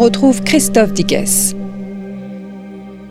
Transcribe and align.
Retrouve 0.00 0.42
Christophe 0.42 0.94
Dickès. 0.94 1.54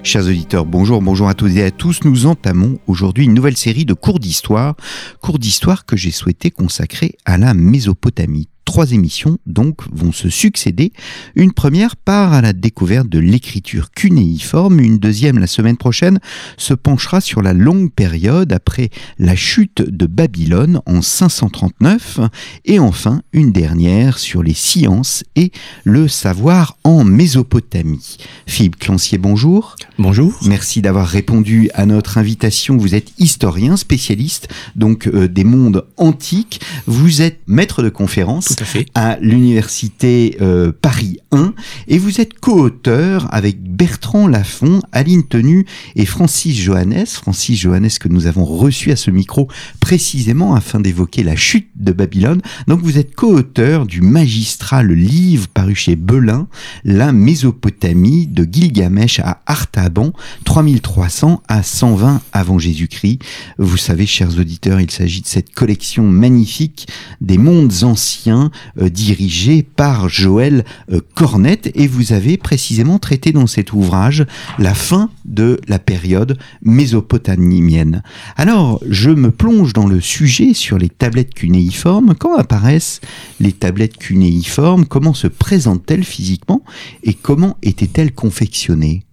Chers 0.01 0.25
auditeurs, 0.25 0.65
bonjour, 0.65 1.03
bonjour 1.03 1.29
à 1.29 1.35
toutes 1.35 1.55
et 1.55 1.63
à 1.63 1.69
tous. 1.69 2.03
Nous 2.03 2.25
entamons 2.25 2.79
aujourd'hui 2.87 3.25
une 3.25 3.35
nouvelle 3.35 3.57
série 3.57 3.85
de 3.85 3.93
cours 3.93 4.19
d'histoire, 4.19 4.75
cours 5.21 5.37
d'histoire 5.37 5.85
que 5.85 5.95
j'ai 5.95 6.09
souhaité 6.09 6.49
consacrer 6.49 7.15
à 7.25 7.37
la 7.37 7.53
Mésopotamie 7.53 8.47
trois 8.69 8.91
émissions 8.91 9.39
donc 9.47 9.81
vont 9.91 10.11
se 10.11 10.29
succéder. 10.29 10.93
Une 11.33 11.53
première 11.53 11.95
part 11.95 12.33
à 12.33 12.41
la 12.41 12.53
découverte 12.53 13.09
de 13.09 13.17
l'écriture 13.17 13.89
cunéiforme, 13.89 14.79
une 14.79 14.99
deuxième 14.99 15.39
la 15.39 15.47
semaine 15.47 15.75
prochaine 15.75 16.19
se 16.55 16.75
penchera 16.75 17.19
sur 17.19 17.41
la 17.41 17.53
longue 17.53 17.91
période 17.91 18.53
après 18.53 18.91
la 19.17 19.35
chute 19.35 19.81
de 19.81 20.05
Babylone 20.05 20.81
en 20.85 21.01
539 21.01 22.19
et 22.65 22.77
enfin 22.77 23.23
une 23.33 23.51
dernière 23.51 24.19
sur 24.19 24.43
les 24.43 24.53
sciences 24.53 25.23
et 25.35 25.51
le 25.83 26.07
savoir 26.07 26.77
en 26.83 27.03
Mésopotamie. 27.03 28.17
Philippe 28.45 28.77
Clancier, 28.77 29.17
bonjour. 29.17 29.77
Bonjour. 29.97 30.37
Merci 30.45 30.83
d'avoir 30.83 31.07
répondu 31.07 31.71
à 31.73 31.87
notre 31.87 32.19
invitation. 32.19 32.77
Vous 32.77 32.93
êtes 32.93 33.13
historien, 33.17 33.77
spécialiste 33.77 34.47
donc 34.75 35.07
euh, 35.07 35.27
des 35.27 35.43
mondes 35.43 35.87
antiques. 35.97 36.61
Vous 36.85 37.23
êtes 37.23 37.39
maître 37.47 37.81
de 37.81 37.89
conférence 37.89 38.58
à, 38.95 39.17
l'université 39.21 40.37
euh, 40.41 40.71
Paris 40.71 41.19
1 41.31 41.53
et 41.87 41.97
vous 41.97 42.21
êtes 42.21 42.39
co-auteur 42.39 43.27
avec 43.33 43.61
Bertrand 43.61 44.27
Lafont, 44.27 44.81
Aline 44.91 45.27
Tenu 45.27 45.65
et 45.95 46.05
Francis 46.05 46.57
Johannes. 46.57 47.05
Francis 47.05 47.59
Johannes 47.59 47.89
que 47.99 48.07
nous 48.07 48.27
avons 48.27 48.45
reçu 48.45 48.91
à 48.91 48.95
ce 48.95 49.11
micro 49.11 49.47
précisément 49.89 50.53
afin 50.53 50.79
d'évoquer 50.79 51.23
la 51.23 51.35
chute 51.35 51.71
de 51.75 51.91
Babylone. 51.91 52.43
Donc 52.67 52.79
vous 52.83 52.99
êtes 52.99 53.15
co-auteur 53.15 53.87
du 53.87 54.01
magistral 54.01 54.91
livre 54.91 55.47
paru 55.47 55.73
chez 55.73 55.95
Belin, 55.95 56.47
La 56.85 57.11
Mésopotamie 57.11 58.27
de 58.27 58.43
Gilgamesh 58.43 59.19
à 59.19 59.41
Artaban, 59.47 60.13
3300 60.45 61.41
à 61.47 61.63
120 61.63 62.21
avant 62.33 62.59
Jésus-Christ. 62.59 63.17
Vous 63.57 63.77
savez, 63.77 64.05
chers 64.05 64.37
auditeurs, 64.37 64.79
il 64.79 64.91
s'agit 64.91 65.21
de 65.21 65.27
cette 65.27 65.55
collection 65.55 66.03
magnifique 66.03 66.87
des 67.19 67.39
mondes 67.39 67.73
anciens 67.81 68.51
euh, 68.79 68.89
dirigé 68.89 69.63
par 69.63 70.07
Joël 70.07 70.65
euh, 70.91 71.01
Cornette 71.15 71.71
et 71.73 71.87
vous 71.87 72.13
avez 72.13 72.37
précisément 72.37 72.99
traité 72.99 73.31
dans 73.31 73.47
cet 73.47 73.73
ouvrage 73.73 74.27
la 74.59 74.75
fin 74.75 75.09
de 75.25 75.59
la 75.67 75.79
période 75.79 76.37
mésopotamienne. 76.61 78.03
Alors, 78.37 78.79
je 78.87 79.09
me 79.09 79.31
plonge 79.31 79.73
dans 79.73 79.78
le 79.87 80.01
sujet 80.01 80.53
sur 80.53 80.77
les 80.77 80.89
tablettes 80.89 81.33
cunéiformes. 81.33 82.15
Quand 82.15 82.35
apparaissent 82.35 83.01
les 83.39 83.51
tablettes 83.51 83.97
cunéiformes 83.97 84.85
Comment 84.85 85.13
se 85.13 85.27
présentent-elles 85.27 86.03
physiquement 86.03 86.63
et 87.03 87.13
comment 87.13 87.57
étaient-elles 87.61 88.13
confectionnées? 88.13 89.03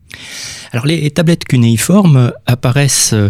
Alors 0.73 0.87
les 0.87 1.11
tablettes 1.11 1.45
cunéiformes 1.45 2.33
apparaissent 2.47 3.13
euh, 3.13 3.29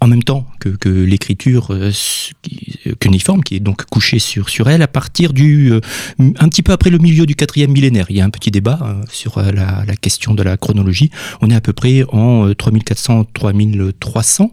en 0.00 0.06
même 0.06 0.22
temps 0.22 0.46
que, 0.58 0.88
l'écriture 0.88 1.68
euh, 1.70 1.92
cuniforme 2.98 3.42
qui 3.42 3.56
est 3.56 3.60
donc 3.60 3.84
couchée 3.84 4.18
sur, 4.18 4.48
sur 4.48 4.70
elle, 4.70 4.82
à 4.82 4.88
partir 4.88 5.32
du 5.32 5.72
euh, 5.72 5.80
un 6.18 6.48
petit 6.48 6.62
peu 6.62 6.72
après 6.72 6.90
le 6.90 6.98
milieu 6.98 7.26
du 7.26 7.34
quatrième 7.34 7.70
millénaire. 7.70 8.06
Il 8.08 8.16
y 8.16 8.20
a 8.20 8.24
un 8.24 8.30
petit 8.30 8.50
débat 8.50 8.78
hein, 8.82 9.02
sur 9.10 9.38
euh, 9.38 9.52
la, 9.52 9.84
question 10.00 10.34
de 10.34 10.42
la 10.42 10.56
chronologie. 10.56 11.10
On 11.42 11.50
est 11.50 11.54
à 11.54 11.60
peu 11.60 11.74
près 11.74 12.04
en 12.08 12.48
3400-3300. 12.50 14.50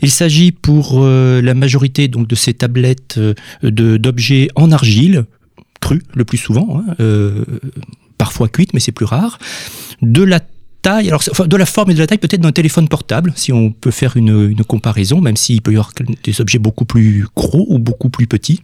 Il 0.00 0.10
s'agit 0.10 0.52
pour 0.52 1.04
la 1.04 1.54
majorité 1.54 2.08
donc 2.08 2.26
de 2.26 2.34
ces 2.34 2.54
tablettes 2.54 3.20
d'objets 3.62 4.48
en 4.54 4.72
argile, 4.72 5.24
crus 5.80 6.02
le 6.14 6.24
plus 6.24 6.38
souvent, 6.38 6.82
hein, 6.98 7.44
parfois 8.18 8.48
cuites, 8.48 8.72
mais 8.72 8.80
c'est 8.80 8.92
plus 8.92 9.04
rare, 9.04 9.38
de 10.02 10.22
la 10.22 10.40
alors 10.94 11.22
de 11.46 11.56
la 11.56 11.66
forme 11.66 11.90
et 11.90 11.94
de 11.94 11.98
la 11.98 12.06
taille 12.06 12.18
peut-être 12.18 12.40
d'un 12.40 12.52
téléphone 12.52 12.88
portable, 12.88 13.32
si 13.36 13.52
on 13.52 13.70
peut 13.70 13.90
faire 13.90 14.16
une, 14.16 14.54
comparaison, 14.64 15.20
même 15.20 15.36
s'il 15.36 15.62
peut 15.62 15.72
y 15.72 15.74
avoir 15.74 15.92
des 16.22 16.40
objets 16.40 16.58
beaucoup 16.58 16.84
plus 16.84 17.26
gros 17.34 17.66
ou 17.68 17.78
beaucoup 17.78 18.08
plus 18.08 18.26
petits. 18.26 18.60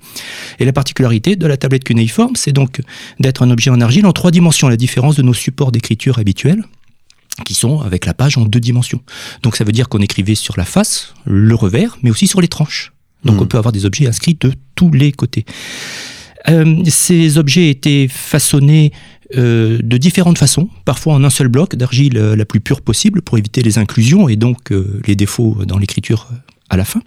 Et 0.58 0.64
la 0.64 0.72
particularité 0.72 1.36
de 1.36 1.46
la 1.46 1.56
tablette 1.56 1.84
cunéiforme, 1.84 2.36
c'est 2.36 2.52
donc 2.52 2.80
d'être 3.20 3.42
un 3.42 3.50
objet 3.50 3.70
en 3.70 3.80
argile 3.80 4.06
en 4.06 4.12
trois 4.12 4.30
dimensions, 4.30 4.68
la 4.68 4.76
différence 4.76 5.16
de 5.16 5.22
nos 5.22 5.34
supports 5.34 5.72
d'écriture 5.72 6.18
habituels 6.18 6.64
qui 7.44 7.54
sont 7.54 7.80
avec 7.80 8.04
la 8.04 8.14
page 8.14 8.36
en 8.36 8.44
deux 8.44 8.60
dimensions. 8.60 9.00
Donc 9.42 9.56
ça 9.56 9.64
veut 9.64 9.72
dire 9.72 9.88
qu'on 9.88 10.00
écrivait 10.00 10.34
sur 10.34 10.56
la 10.58 10.64
face, 10.64 11.14
le 11.24 11.54
revers, 11.54 11.96
mais 12.02 12.10
aussi 12.10 12.26
sur 12.26 12.40
les 12.40 12.48
tranches. 12.48 12.92
Donc 13.24 13.36
hmm. 13.36 13.42
on 13.42 13.46
peut 13.46 13.58
avoir 13.58 13.72
des 13.72 13.86
objets 13.86 14.06
inscrits 14.06 14.36
de 14.38 14.52
tous 14.74 14.90
les 14.90 15.12
côtés. 15.12 15.44
Euh, 16.48 16.82
ces 16.88 17.38
objets 17.38 17.70
étaient 17.70 18.08
façonnés 18.08 18.92
euh, 19.36 19.78
de 19.82 19.96
différentes 19.96 20.38
façons, 20.38 20.68
parfois 20.84 21.14
en 21.14 21.24
un 21.24 21.30
seul 21.30 21.48
bloc 21.48 21.76
d'argile 21.76 22.16
euh, 22.16 22.36
la 22.36 22.44
plus 22.44 22.60
pure 22.60 22.80
possible 22.80 23.22
pour 23.22 23.38
éviter 23.38 23.62
les 23.62 23.78
inclusions 23.78 24.28
et 24.28 24.36
donc 24.36 24.72
les 25.06 25.16
défauts 25.16 25.58
dans 25.66 25.78
l'écriture 25.78 26.28
à 26.70 26.76
la 26.76 26.84
fin. 26.84 27.02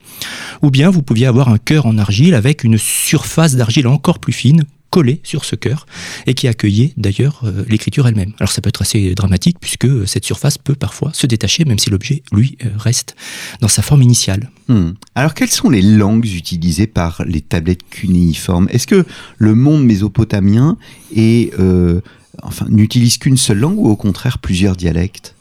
Ou 0.62 0.70
bien 0.70 0.90
vous 0.90 1.02
pouviez 1.02 1.26
avoir 1.26 1.50
un 1.50 1.58
cœur 1.58 1.86
en 1.86 1.98
argile 1.98 2.36
avec 2.36 2.64
une 2.64 2.78
surface 2.78 3.56
d'argile 3.56 3.88
encore 3.88 4.20
plus 4.20 4.34
fine 4.34 4.64
collé 4.90 5.20
sur 5.24 5.46
ce 5.46 5.56
cœur 5.56 5.86
et 6.26 6.34
qui 6.34 6.48
accueillait 6.48 6.94
d'ailleurs 6.98 7.42
euh, 7.44 7.66
l'écriture 7.68 8.08
elle-même. 8.08 8.34
Alors 8.40 8.52
ça 8.52 8.62
peut 8.62 8.70
être 8.70 8.82
assez 8.82 9.14
dramatique 9.14 9.58
puisque 9.60 10.08
cette 10.08 10.26
surface 10.26 10.58
peut 10.58 10.76
parfois 10.76 11.12
se 11.14 11.28
détacher 11.28 11.66
même 11.66 11.80
si 11.80 11.90
l'objet, 11.90 12.24
lui, 12.32 12.58
euh, 12.66 12.70
reste 12.78 13.16
dans 13.62 13.68
sa 13.68 13.82
forme 13.82 14.02
initiale. 14.02 14.50
Hmm. 14.68 14.92
Alors 15.16 15.34
quelles 15.34 15.52
sont 15.52 15.70
les 15.70 15.82
langues 15.82 16.26
utilisées 16.26 16.88
par 16.88 17.24
les 17.26 17.42
tablettes 17.42 17.88
cunéiformes 17.90 18.68
Est-ce 18.72 18.88
que 18.88 19.06
le 19.38 19.56
monde 19.56 19.86
mésopotamien 19.86 20.78
euh, 21.18 22.02
enfin, 22.44 22.66
n'utilise 22.70 23.18
qu'une 23.18 23.38
seule 23.38 23.60
langue 23.60 23.80
ou 23.80 23.88
au 23.90 23.96
contraire 23.96 24.40
plusieurs 24.40 24.76
dialectes? 24.76 25.36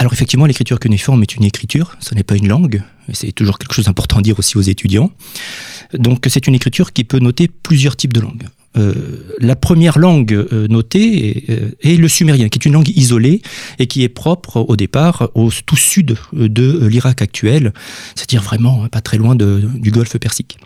Alors 0.00 0.14
effectivement, 0.14 0.46
l'écriture 0.46 0.80
cunéiforme 0.80 1.20
est 1.20 1.36
une 1.36 1.44
écriture, 1.44 1.94
ce 2.00 2.14
n'est 2.14 2.22
pas 2.22 2.34
une 2.34 2.48
langue, 2.48 2.82
c'est 3.12 3.32
toujours 3.32 3.58
quelque 3.58 3.74
chose 3.74 3.84
d'important 3.84 4.16
à 4.16 4.22
dire 4.22 4.38
aussi 4.38 4.56
aux 4.56 4.62
étudiants. 4.62 5.12
Donc 5.92 6.24
c'est 6.26 6.46
une 6.46 6.54
écriture 6.54 6.94
qui 6.94 7.04
peut 7.04 7.18
noter 7.18 7.48
plusieurs 7.48 7.96
types 7.96 8.14
de 8.14 8.20
langues. 8.20 8.46
Euh, 8.78 8.94
la 9.40 9.56
première 9.56 9.98
langue 9.98 10.32
euh, 10.32 10.68
notée 10.68 11.44
euh, 11.50 11.72
est, 11.82 11.96
le 11.96 12.08
sumérien, 12.08 12.48
qui 12.48 12.58
est 12.58 12.64
une 12.64 12.72
langue 12.72 12.88
isolée 12.96 13.42
et 13.78 13.88
qui 13.88 14.02
est 14.02 14.08
propre 14.08 14.64
au 14.66 14.74
départ 14.74 15.28
au 15.34 15.50
tout 15.66 15.76
sud 15.76 16.16
de 16.32 16.86
l'Irak 16.86 17.20
actuel, 17.20 17.74
c'est-à-dire 18.14 18.40
vraiment 18.40 18.84
hein, 18.84 18.88
pas 18.88 19.02
très 19.02 19.18
loin 19.18 19.34
du 19.34 19.90
golfe 19.90 20.16
Persique. 20.16 20.56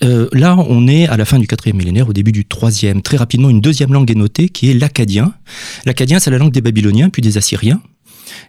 là, 0.00 0.56
on 0.56 0.88
est 0.88 1.06
à 1.06 1.16
la 1.16 1.24
fin 1.24 1.38
du 1.38 1.46
quatrième 1.46 1.76
millénaire, 1.76 2.08
au 2.08 2.12
début 2.12 2.32
du 2.32 2.44
troisième. 2.44 3.02
Très 3.02 3.18
rapidement, 3.18 3.50
une 3.50 3.60
deuxième 3.60 3.92
langue 3.92 4.10
est 4.10 4.16
notée, 4.16 4.48
qui 4.48 4.68
est 4.68 4.74
l'akkadien. 4.74 5.32
L'akkadien, 5.86 6.18
c'est 6.18 6.32
la 6.32 6.38
langue 6.38 6.52
des 6.52 6.60
Babyloniens, 6.60 7.08
puis 7.08 7.22
des 7.22 7.38
Assyriens 7.38 7.80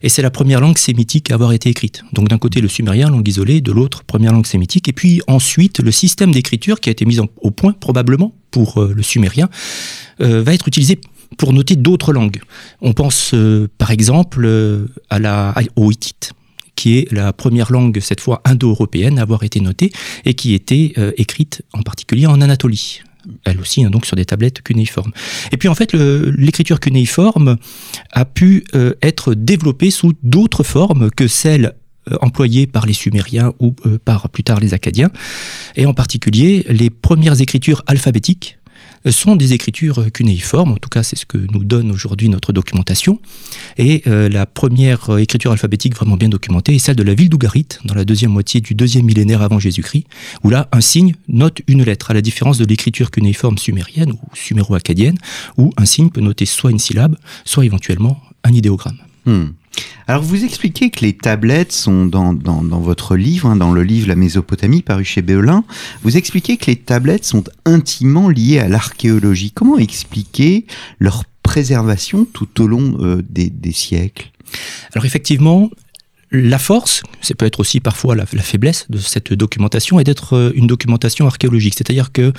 et 0.01 0.09
c'est 0.09 0.21
la 0.21 0.31
première 0.31 0.61
langue 0.61 0.77
sémitique 0.77 1.31
à 1.31 1.35
avoir 1.35 1.51
été 1.53 1.69
écrite. 1.69 2.03
Donc 2.13 2.27
d'un 2.27 2.37
côté 2.37 2.61
le 2.61 2.67
sumérien, 2.67 3.09
langue 3.09 3.27
isolée, 3.27 3.61
de 3.61 3.71
l'autre 3.71 4.03
première 4.03 4.33
langue 4.33 4.45
sémitique, 4.45 4.87
et 4.87 4.93
puis 4.93 5.21
ensuite 5.27 5.79
le 5.79 5.91
système 5.91 6.31
d'écriture 6.31 6.79
qui 6.79 6.89
a 6.89 6.91
été 6.91 7.05
mis 7.05 7.19
au 7.19 7.51
point 7.51 7.73
probablement 7.73 8.33
pour 8.51 8.81
euh, 8.81 8.93
le 8.95 9.01
sumérien 9.01 9.49
euh, 10.21 10.43
va 10.43 10.53
être 10.53 10.67
utilisé 10.67 10.99
pour 11.37 11.53
noter 11.53 11.75
d'autres 11.75 12.13
langues. 12.13 12.41
On 12.81 12.93
pense 12.93 13.33
euh, 13.33 13.69
par 13.77 13.91
exemple 13.91 14.47
à 15.09 15.19
la, 15.19 15.55
au 15.75 15.91
hittite 15.91 16.33
qui 16.75 16.97
est 16.97 17.11
la 17.11 17.31
première 17.31 17.71
langue, 17.71 17.99
cette 18.01 18.21
fois 18.21 18.41
indo-européenne, 18.43 19.19
à 19.19 19.21
avoir 19.21 19.43
été 19.43 19.59
notée 19.59 19.91
et 20.25 20.33
qui 20.33 20.55
était 20.55 20.93
écrite 21.17 21.61
en 21.73 21.83
particulier 21.83 22.25
en 22.25 22.41
Anatolie 22.41 23.01
elle 23.45 23.59
aussi, 23.59 23.83
hein, 23.83 23.89
donc 23.89 24.05
sur 24.05 24.15
des 24.15 24.25
tablettes 24.25 24.61
cunéiformes. 24.61 25.11
Et 25.51 25.57
puis 25.57 25.69
en 25.69 25.75
fait, 25.75 25.93
l'écriture 25.93 26.79
cunéiforme 26.79 27.57
a 28.11 28.25
pu 28.25 28.63
euh, 28.75 28.93
être 29.01 29.33
développée 29.33 29.91
sous 29.91 30.13
d'autres 30.23 30.63
formes 30.63 31.09
que 31.11 31.27
celles 31.27 31.73
euh, 32.11 32.17
employées 32.21 32.65
par 32.65 32.87
les 32.87 32.93
Sumériens 32.93 33.53
ou 33.59 33.75
euh, 33.85 33.99
par 34.03 34.29
plus 34.29 34.43
tard 34.43 34.59
les 34.59 34.73
Acadiens, 34.73 35.11
et 35.75 35.85
en 35.85 35.93
particulier 35.93 36.65
les 36.67 36.89
premières 36.89 37.41
écritures 37.41 37.83
alphabétiques 37.85 38.57
sont 39.09 39.35
des 39.35 39.53
écritures 39.53 40.11
cunéiformes, 40.11 40.71
en 40.73 40.77
tout 40.77 40.89
cas 40.89 41.03
c'est 41.03 41.15
ce 41.15 41.25
que 41.25 41.37
nous 41.37 41.63
donne 41.63 41.91
aujourd'hui 41.91 42.29
notre 42.29 42.53
documentation. 42.53 43.19
Et 43.77 44.03
la 44.05 44.45
première 44.45 45.17
écriture 45.17 45.51
alphabétique 45.51 45.95
vraiment 45.95 46.17
bien 46.17 46.29
documentée 46.29 46.75
est 46.75 46.79
celle 46.79 46.95
de 46.95 47.03
la 47.03 47.13
ville 47.13 47.29
d'Ougarit, 47.29 47.67
dans 47.85 47.95
la 47.95 48.05
deuxième 48.05 48.31
moitié 48.31 48.61
du 48.61 48.75
deuxième 48.75 49.05
millénaire 49.05 49.41
avant 49.41 49.59
Jésus-Christ, 49.59 50.05
où 50.43 50.49
là 50.49 50.67
un 50.71 50.81
signe 50.81 51.15
note 51.27 51.61
une 51.67 51.83
lettre, 51.83 52.11
à 52.11 52.13
la 52.13 52.21
différence 52.21 52.57
de 52.57 52.65
l'écriture 52.65 53.11
cunéiforme 53.11 53.57
sumérienne 53.57 54.11
ou 54.11 54.19
suméro-acadienne, 54.33 55.17
où 55.57 55.71
un 55.77 55.85
signe 55.85 56.09
peut 56.09 56.21
noter 56.21 56.45
soit 56.45 56.71
une 56.71 56.79
syllabe, 56.79 57.15
soit 57.45 57.65
éventuellement 57.65 58.21
un 58.43 58.53
idéogramme. 58.53 58.97
Hmm. 59.25 59.49
Alors 60.07 60.23
vous 60.23 60.43
expliquez 60.43 60.89
que 60.89 61.01
les 61.01 61.13
tablettes 61.13 61.71
sont 61.71 62.05
dans, 62.05 62.33
dans, 62.33 62.79
votre 62.79 63.15
livre, 63.15 63.47
hein, 63.47 63.55
dans 63.55 63.71
le 63.71 63.83
livre 63.83 64.07
La 64.07 64.15
Mésopotamie 64.15 64.81
paru 64.81 65.05
chez 65.05 65.21
Béolin, 65.21 65.63
vous 66.03 66.17
expliquez 66.17 66.57
que 66.57 66.65
les 66.65 66.75
tablettes 66.75 67.25
sont 67.25 67.43
intimement 67.65 68.27
liées 68.27 68.59
à 68.59 68.67
l'archéologie. 68.67 69.51
Comment 69.51 69.77
expliquer 69.77 70.65
leur 70.99 71.23
préservation 71.43 72.25
tout 72.25 72.61
au 72.61 72.67
long 72.67 72.97
euh, 72.99 73.23
des, 73.29 73.49
des 73.49 73.71
siècles? 73.71 74.31
Alors 74.93 75.05
effectivement, 75.05 75.69
la 76.31 76.59
force, 76.59 77.03
c'est 77.19 77.35
peut 77.35 77.45
être 77.45 77.59
aussi 77.59 77.81
parfois 77.81 78.15
la, 78.15 78.25
faiblesse 78.25 78.85
de 78.89 78.97
cette 78.97 79.33
documentation, 79.33 79.99
est 79.99 80.05
d'être 80.05 80.33
euh, 80.37 80.51
une 80.55 80.65
documentation 80.65 81.27
archéologique. 81.27 81.73
C'est-à-dire 81.75 82.13
que 82.13 82.31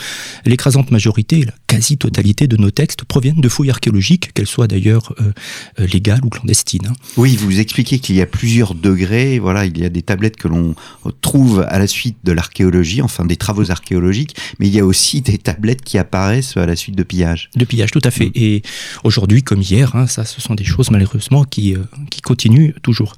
l'écrasante 0.47 0.91
majorité, 0.91 1.45
la 1.45 1.53
quasi-totalité 1.67 2.47
de 2.47 2.57
nos 2.57 2.71
textes 2.71 3.05
proviennent 3.05 3.41
de 3.41 3.49
fouilles 3.51 3.71
archéologiques, 3.71 4.33
qu'elles 4.33 4.47
soient 4.47 4.67
d'ailleurs 4.67 5.15
euh, 5.21 5.33
euh, 5.79 5.87
légales 5.87 6.21
ou 6.25 6.31
clandestines. 6.31 6.87
Hein. 6.87 6.95
Oui, 7.19 7.37
vous 7.37 7.61
expliquez 7.61 7.99
qu'il 7.99 8.17
y 8.17 8.23
a 8.23 8.27
plusieurs 8.27 8.75
degrés. 8.75 9.39
Voilà, 9.39 9.67
il 9.67 9.79
y 9.79 9.85
a 9.85 9.91
des 9.91 10.03
tablettes 10.03 10.37
que 10.37 10.49
l'on 10.49 10.75
trouve 11.21 11.61
à 11.69 11.79
la 11.79 11.87
suite 11.87 12.17
de 12.25 12.33
l'archéologie, 12.33 13.03
enfin 13.03 13.27
des 13.27 13.37
travaux 13.37 13.71
archéologiques, 13.71 14.37
mais 14.59 14.69
il 14.69 14.75
y 14.75 14.81
a 14.81 14.87
aussi 14.87 15.21
des 15.21 15.37
tablettes 15.37 15.83
qui 15.83 15.99
apparaissent 15.99 16.57
à 16.57 16.65
la 16.65 16.77
suite 16.77 16.97
de 16.97 17.03
pillages. 17.03 17.51
De 17.57 17.67
pillages, 17.67 17.91
tout 17.91 18.01
à 18.05 18.11
fait. 18.11 18.27
Mm. 18.27 18.33
Et 18.37 18.63
aujourd'hui, 19.05 19.43
comme 19.43 19.61
hier, 19.61 19.95
hein, 19.95 20.07
ça, 20.07 20.25
ce 20.25 20.41
sont 20.41 20.55
des 20.55 20.65
choses 20.65 20.91
malheureusement 20.91 21.45
qui, 21.45 21.77
qui 22.11 22.23
continuent 22.23 22.73
toujours. 22.83 23.15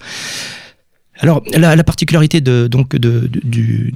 Alors, 1.25 1.43
la, 1.56 1.82
particularité 1.85 2.43
de, 2.43 2.67
donc 2.67 2.97
de, 2.97 3.31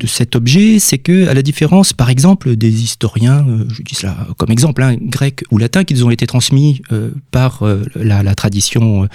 cet 0.07 0.35
objet, 0.35 0.79
c'est 0.79 0.97
que, 0.97 1.29
à 1.29 1.35
la 1.35 1.43
différence, 1.43 1.93
par 1.93 2.09
exemple, 2.09 2.57
des 2.57 2.83
historiens, 2.83 3.45
euh, 3.47 3.67
je 3.69 3.83
dis 3.83 3.95
cela 3.95 4.17
comme 4.39 4.51
exemple, 4.51 4.83
hein, 4.83 4.97
grecs 4.99 5.45
ou 5.51 5.59
latins, 5.59 5.85
qui 5.85 6.03
ont 6.03 6.11
été 6.11 6.27
transmis 6.27 6.81
euh, 6.91 7.11
par 7.31 7.65
euh, 7.65 7.83
la, 7.97 8.35
tradition 8.35 9.07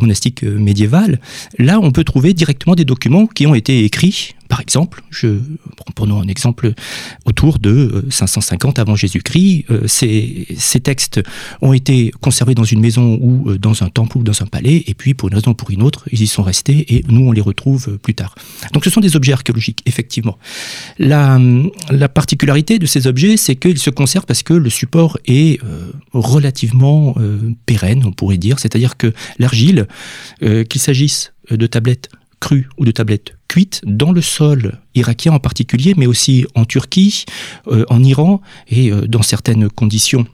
monastique 0.00 0.44
médiévale, 0.44 1.20
là, 1.58 1.78
on 1.78 1.90
peut 1.90 2.04
trouver 2.04 2.32
directement 2.32 2.74
des 2.74 2.86
documents 2.86 3.26
qui 3.26 3.46
ont 3.46 3.54
été 3.54 3.84
écrits 3.84 4.34
par 4.48 4.60
exemple, 4.60 5.02
je, 5.10 5.38
prenons 5.94 6.20
un 6.20 6.26
exemple 6.26 6.72
autour 7.26 7.58
de 7.58 8.04
550 8.10 8.78
euh, 8.78 8.82
avant 8.82 8.96
Jésus-Christ, 8.96 9.66
euh, 9.70 9.86
ces, 9.86 10.46
ces, 10.56 10.80
textes 10.80 11.20
ont 11.60 11.74
été 11.74 12.12
conservés 12.20 12.54
dans 12.54 12.64
une 12.64 12.80
maison 12.80 13.18
ou 13.20 13.50
euh, 13.50 13.58
dans 13.58 13.82
un 13.82 13.90
temple 13.90 14.18
ou 14.18 14.22
dans 14.22 14.42
un 14.42 14.46
palais, 14.46 14.84
et 14.86 14.94
puis 14.94 15.12
pour 15.12 15.28
une 15.28 15.34
raison 15.34 15.50
ou 15.50 15.54
pour 15.54 15.70
une 15.70 15.82
autre, 15.82 16.08
ils 16.12 16.22
y 16.22 16.26
sont 16.26 16.42
restés 16.42 16.94
et 16.94 17.04
nous 17.08 17.28
on 17.28 17.32
les 17.32 17.42
retrouve 17.42 17.98
plus 17.98 18.14
tard. 18.14 18.34
Donc 18.72 18.84
ce 18.84 18.90
sont 18.90 19.00
des 19.00 19.16
objets 19.16 19.32
archéologiques, 19.32 19.82
effectivement. 19.84 20.38
La, 20.98 21.38
la 21.90 22.08
particularité 22.08 22.78
de 22.78 22.86
ces 22.86 23.06
objets, 23.06 23.36
c'est 23.36 23.56
qu'ils 23.56 23.78
se 23.78 23.90
conservent 23.90 24.26
parce 24.26 24.42
que 24.42 24.54
le 24.54 24.70
support 24.70 25.18
est 25.26 25.60
relativement 26.12 27.14
pérenne, 27.66 28.02
on 28.04 28.12
pourrait 28.12 28.38
dire, 28.38 28.58
c'est-à-dire 28.58 28.96
que 28.96 29.12
l'argile, 29.38 29.86
qu'il 30.40 30.80
s'agisse 30.80 31.32
de 31.50 31.66
tablettes 31.66 32.08
crues 32.40 32.68
ou 32.78 32.84
de 32.84 32.90
tablettes 32.90 33.37
cuites 33.48 33.80
dans 33.84 34.12
le 34.12 34.20
sol 34.20 34.78
irakien 34.94 35.32
en 35.32 35.40
particulier, 35.40 35.94
mais 35.96 36.06
aussi 36.06 36.46
en 36.54 36.64
Turquie, 36.64 37.24
euh, 37.66 37.84
en 37.88 38.04
Iran 38.04 38.40
et 38.68 38.92
euh, 38.92 39.06
dans 39.08 39.22
certaines 39.22 39.68
conditions. 39.70 40.26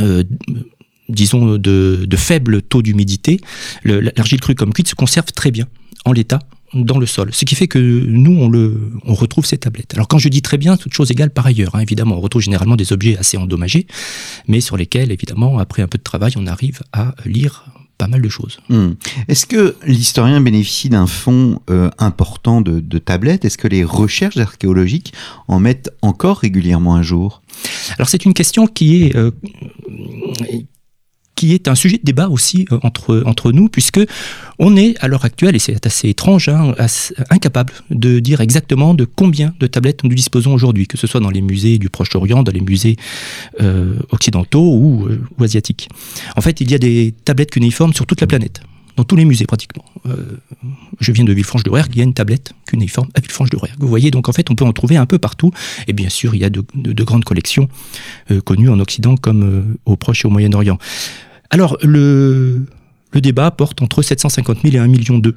Euh, 0.00 0.24
disons 1.08 1.58
de, 1.58 2.16
faible 2.16 2.62
taux 2.62 2.80
d'humidité, 2.80 3.40
l'argile 3.84 4.40
crue 4.40 4.54
comme 4.54 4.72
cuite 4.72 4.88
se 4.88 4.94
conserve 4.94 5.26
très 5.32 5.50
bien 5.50 5.66
en 6.04 6.12
l'état 6.12 6.38
dans 6.72 6.98
le 6.98 7.04
sol. 7.04 7.30
Ce 7.34 7.44
qui 7.44 7.54
fait 7.54 7.68
que 7.68 7.78
nous, 7.78 8.38
on, 8.40 8.48
le, 8.48 8.92
on 9.04 9.12
retrouve 9.12 9.44
ces 9.44 9.58
tablettes. 9.58 9.92
Alors 9.94 10.08
quand 10.08 10.18
je 10.18 10.28
dis 10.28 10.40
très 10.40 10.56
bien, 10.56 10.78
toute 10.78 10.94
chose 10.94 11.10
égale 11.10 11.30
par 11.30 11.44
ailleurs. 11.44 11.74
Hein, 11.74 11.80
évidemment, 11.80 12.16
on 12.16 12.20
retrouve 12.20 12.40
généralement 12.40 12.76
des 12.76 12.94
objets 12.94 13.18
assez 13.18 13.36
endommagés, 13.36 13.86
mais 14.48 14.60
sur 14.60 14.78
lesquels, 14.78 15.12
évidemment, 15.12 15.58
après 15.58 15.82
un 15.82 15.88
peu 15.88 15.98
de 15.98 16.02
travail, 16.02 16.32
on 16.36 16.46
arrive 16.46 16.80
à 16.92 17.14
lire 17.26 17.66
pas 17.98 18.08
mal 18.08 18.22
de 18.22 18.28
choses. 18.28 18.58
Hmm. 18.68 18.92
Est-ce 19.28 19.46
que 19.46 19.76
l'historien 19.86 20.40
bénéficie 20.40 20.88
d'un 20.88 21.06
fonds 21.06 21.60
euh, 21.70 21.90
important 21.98 22.60
de, 22.60 22.98
tablettes 22.98 23.44
Est-ce 23.44 23.58
que 23.58 23.68
les 23.68 23.84
recherches 23.84 24.36
archéologiques 24.36 25.12
en 25.48 25.60
mettent 25.60 25.90
encore 26.02 26.38
régulièrement 26.38 26.94
un 26.94 27.02
jour? 27.02 27.42
Alors 27.98 28.08
c'est 28.08 28.24
une 28.24 28.34
question 28.34 28.66
qui 28.66 29.04
est, 29.04 29.16
euh, 29.16 29.30
qui 31.42 31.54
est 31.54 31.66
un 31.66 31.74
sujet 31.74 31.98
de 31.98 32.04
débat 32.04 32.28
aussi 32.28 32.66
euh, 32.70 32.78
entre, 32.84 33.24
entre 33.26 33.50
nous, 33.50 33.68
puisque 33.68 33.98
on 34.60 34.76
est 34.76 34.94
à 35.00 35.08
l'heure 35.08 35.24
actuelle, 35.24 35.56
et 35.56 35.58
c'est 35.58 35.84
assez 35.86 36.08
étrange, 36.08 36.48
hein, 36.48 36.72
incapable 37.30 37.72
de 37.90 38.20
dire 38.20 38.40
exactement 38.40 38.94
de 38.94 39.04
combien 39.04 39.52
de 39.58 39.66
tablettes 39.66 40.04
nous 40.04 40.14
disposons 40.14 40.54
aujourd'hui, 40.54 40.86
que 40.86 40.96
ce 40.96 41.08
soit 41.08 41.18
dans 41.18 41.30
les 41.30 41.40
musées 41.40 41.78
du 41.78 41.88
Proche-Orient, 41.88 42.44
dans 42.44 42.52
les 42.52 42.60
musées 42.60 42.94
euh, 43.60 43.96
occidentaux 44.10 44.72
ou, 44.72 45.08
euh, 45.08 45.44
asiatiques. 45.44 45.88
En 46.36 46.42
fait, 46.42 46.60
il 46.60 46.70
y 46.70 46.76
a 46.76 46.78
des 46.78 47.12
tablettes 47.24 47.50
cunéiformes 47.50 47.92
sur 47.92 48.06
toute 48.06 48.20
la 48.20 48.28
planète 48.28 48.60
dans 48.96 49.04
tous 49.04 49.16
les 49.16 49.24
musées 49.24 49.46
pratiquement. 49.46 49.86
je 51.00 51.12
viens 51.12 51.24
de 51.24 51.32
Villefranche-de-Rouergue, 51.32 51.92
il 51.94 51.98
y 51.98 52.02
a 52.02 52.04
une 52.04 52.12
tablette 52.12 52.52
cunéiforme 52.66 53.08
à 53.14 53.20
Villefranche-de-Rouergue. 53.20 53.78
Vous 53.80 53.88
voyez, 53.88 54.10
donc 54.10 54.28
en 54.28 54.32
fait, 54.32 54.50
on 54.50 54.54
peut 54.54 54.66
en 54.66 54.74
trouver 54.74 54.98
un 54.98 55.06
peu 55.06 55.18
partout. 55.18 55.50
Et 55.88 55.94
bien 55.94 56.10
sûr, 56.10 56.34
il 56.34 56.42
y 56.42 56.44
a 56.44 56.50
de, 56.50 56.62
grandes 57.02 57.24
collections 57.24 57.68
connues 58.44 58.68
en 58.68 58.78
Occident 58.80 59.16
comme 59.16 59.78
au 59.86 59.96
Proche 59.96 60.26
et 60.26 60.28
au 60.28 60.30
Moyen-Orient. 60.30 60.78
Alors, 61.52 61.76
le, 61.82 62.66
le 63.12 63.20
débat 63.20 63.50
porte 63.50 63.80
entre 63.82 64.02
750 64.02 64.62
000 64.62 64.74
et 64.74 64.78
1 64.78 64.88
million 64.88 65.18
de 65.18 65.36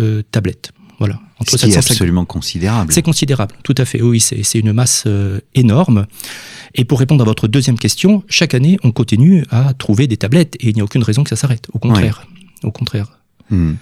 euh, 0.00 0.22
tablettes. 0.32 0.72
Voilà. 0.98 1.20
Entre 1.38 1.52
Ce 1.52 1.64
qui 1.64 1.72
est 1.72 1.76
absolument 1.76 2.24
considérable. 2.24 2.92
C'est 2.92 3.02
considérable, 3.02 3.54
tout 3.62 3.74
à 3.78 3.84
fait. 3.84 4.02
Oui, 4.02 4.20
c'est 4.20 4.58
une 4.58 4.72
masse 4.72 5.04
euh, 5.06 5.40
énorme. 5.54 6.06
Et 6.74 6.84
pour 6.84 6.98
répondre 6.98 7.22
à 7.22 7.24
votre 7.24 7.48
deuxième 7.48 7.78
question, 7.78 8.22
chaque 8.28 8.54
année, 8.54 8.78
on 8.84 8.92
continue 8.92 9.44
à 9.50 9.72
trouver 9.74 10.06
des 10.06 10.16
tablettes 10.16 10.56
et 10.60 10.68
il 10.68 10.74
n'y 10.74 10.80
a 10.80 10.84
aucune 10.84 11.02
raison 11.02 11.22
que 11.22 11.30
ça 11.30 11.36
s'arrête. 11.36 11.68
Au 11.72 11.78
contraire. 11.78 12.26
Au 12.62 12.70
contraire. 12.70 13.06
Hmm. 13.48 13.74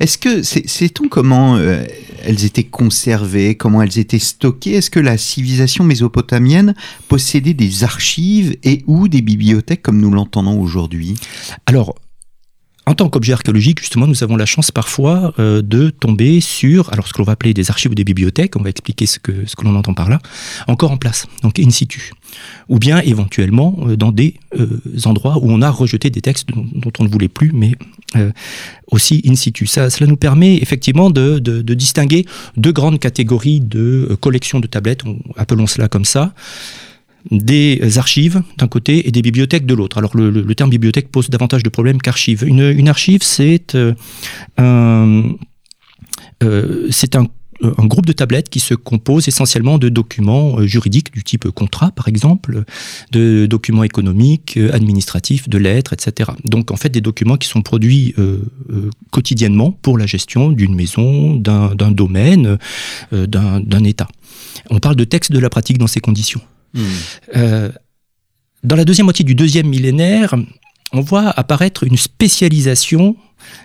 Est-ce 0.00 0.16
que 0.16 0.42
sait-on 0.42 1.08
comment 1.08 1.56
euh, 1.56 1.84
elles 2.24 2.46
étaient 2.46 2.64
conservées, 2.64 3.54
comment 3.54 3.82
elles 3.82 3.98
étaient 3.98 4.18
stockées? 4.18 4.72
Est-ce 4.72 4.90
que 4.90 4.98
la 4.98 5.18
civilisation 5.18 5.84
mésopotamienne 5.84 6.74
possédait 7.08 7.54
des 7.54 7.84
archives 7.84 8.56
et 8.64 8.82
ou 8.86 9.08
des 9.08 9.20
bibliothèques 9.20 9.82
comme 9.82 10.00
nous 10.00 10.10
l'entendons 10.10 10.58
aujourd'hui? 10.58 11.16
Alors, 11.66 11.94
en 12.86 12.94
tant 12.94 13.08
qu'objet 13.08 13.32
archéologique, 13.32 13.80
justement, 13.80 14.06
nous 14.06 14.24
avons 14.24 14.36
la 14.36 14.46
chance 14.46 14.70
parfois 14.70 15.34
euh, 15.38 15.62
de 15.62 15.90
tomber 15.90 16.40
sur, 16.40 16.92
alors 16.92 17.06
ce 17.06 17.12
que 17.12 17.18
l'on 17.18 17.24
va 17.24 17.32
appeler 17.32 17.54
des 17.54 17.70
archives 17.70 17.92
ou 17.92 17.94
des 17.94 18.04
bibliothèques, 18.04 18.56
on 18.56 18.62
va 18.62 18.70
expliquer 18.70 19.06
ce 19.06 19.18
que, 19.18 19.46
ce 19.46 19.54
que 19.54 19.64
l'on 19.64 19.76
entend 19.76 19.94
par 19.94 20.08
là, 20.08 20.18
encore 20.66 20.90
en 20.90 20.96
place, 20.96 21.26
donc 21.42 21.58
in 21.58 21.70
situ. 21.70 22.12
Ou 22.68 22.78
bien 22.78 23.00
éventuellement 23.00 23.76
euh, 23.86 23.96
dans 23.96 24.12
des 24.12 24.34
euh, 24.58 24.80
endroits 25.04 25.38
où 25.38 25.50
on 25.50 25.62
a 25.62 25.70
rejeté 25.70 26.10
des 26.10 26.22
textes 26.22 26.48
dont, 26.48 26.92
on 26.98 27.04
ne 27.04 27.08
voulait 27.08 27.28
plus, 27.28 27.52
mais 27.52 27.74
aussi 28.90 29.22
in 29.24 29.36
situ. 29.36 29.66
Ça, 29.66 29.88
cela 29.88 30.08
nous 30.08 30.16
permet 30.16 30.56
effectivement 30.56 31.10
de, 31.10 31.38
de, 31.38 31.62
de 31.62 31.74
distinguer 31.74 32.26
deux 32.56 32.72
grandes 32.72 32.98
catégories 32.98 33.60
de 33.60 34.18
collections 34.20 34.58
de 34.58 34.66
tablettes, 34.66 35.02
appelons 35.36 35.68
cela 35.68 35.88
comme 35.88 36.04
ça 36.04 36.34
des 37.30 37.98
archives 37.98 38.42
d'un 38.58 38.68
côté 38.68 39.06
et 39.06 39.12
des 39.12 39.22
bibliothèques 39.22 39.66
de 39.66 39.74
l'autre. 39.74 39.98
Alors 39.98 40.16
le, 40.16 40.54
terme 40.54 40.70
bibliothèque 40.70 41.10
pose 41.10 41.30
davantage 41.30 41.62
de 41.62 41.68
problèmes 41.68 42.00
qu'archive. 42.00 42.44
Une, 42.46 42.88
archive, 42.88 43.22
c'est 43.22 43.74
euh, 43.74 43.94
un, 44.58 45.34
euh, 46.42 46.90
un, 47.62 47.86
groupe 47.86 48.06
de 48.06 48.12
tablettes 48.12 48.48
qui 48.48 48.60
se 48.60 48.74
compose 48.74 49.28
essentiellement 49.28 49.78
de 49.78 49.88
documents 49.88 50.58
euh, 50.58 50.66
juridiques 50.66 51.12
du 51.12 51.22
type 51.22 51.48
contrat, 51.50 51.90
par 51.92 52.08
exemple, 52.08 52.64
de 53.12 53.46
documents 53.46 53.84
économiques, 53.84 54.58
administratifs, 54.72 55.48
de 55.48 55.58
lettres, 55.58 55.92
etc. 55.92 56.30
Donc 56.44 56.70
en 56.70 56.76
fait 56.76 56.88
des 56.88 57.00
documents 57.00 57.36
qui 57.36 57.48
sont 57.48 57.62
produits 57.62 58.14
quotidiennement 59.10 59.72
pour 59.72 59.98
la 59.98 60.06
gestion 60.06 60.50
d'une 60.50 60.74
maison, 60.74 61.36
d'un 61.36 61.90
domaine, 61.90 62.58
d'un 63.12 63.84
État. 63.84 64.08
On 64.70 64.78
parle 64.78 64.96
de 64.96 65.04
texte 65.04 65.32
de 65.32 65.38
la 65.38 65.50
pratique 65.50 65.78
dans 65.78 65.86
ces 65.86 66.00
conditions. 66.00 66.40
Euh, 67.36 67.70
dans 68.62 68.76
la 68.76 68.84
deuxième 68.84 69.06
moitié 69.06 69.24
du 69.24 69.34
deuxième 69.34 69.68
millénaire, 69.68 70.34
on 70.92 71.00
voit 71.00 71.30
apparaître 71.30 71.84
une 71.84 71.96
spécialisation 71.96 73.16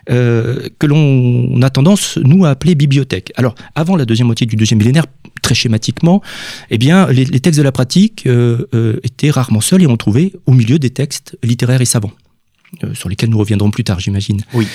euh, 0.09 0.69
que 0.79 0.87
l'on 0.87 1.61
a 1.61 1.69
tendance, 1.69 2.17
nous, 2.17 2.45
à 2.45 2.51
appeler 2.51 2.75
bibliothèque. 2.75 3.33
Alors, 3.35 3.55
avant 3.75 3.95
la 3.95 4.05
deuxième 4.05 4.27
moitié 4.27 4.47
du 4.47 4.55
deuxième 4.55 4.79
millénaire, 4.79 5.05
très 5.41 5.55
schématiquement, 5.55 6.21
eh 6.69 6.77
bien, 6.77 7.07
les, 7.07 7.25
textes 7.39 7.57
de 7.57 7.63
la 7.63 7.71
pratique 7.71 8.25
euh, 8.25 8.99
étaient 9.03 9.31
rarement 9.31 9.61
seuls 9.61 9.83
et 9.83 9.87
on 9.87 9.97
trouvait 9.97 10.31
au 10.45 10.53
milieu 10.53 10.79
des 10.79 10.91
textes 10.91 11.37
littéraires 11.43 11.81
et 11.81 11.85
savants. 11.85 12.13
sur 12.93 13.09
lesquels 13.09 13.29
nous 13.29 13.37
reviendrons 13.37 13.69
plus 13.69 13.83
tard, 13.83 13.99
j'imagine. 13.99 14.41
Oui. 14.53 14.67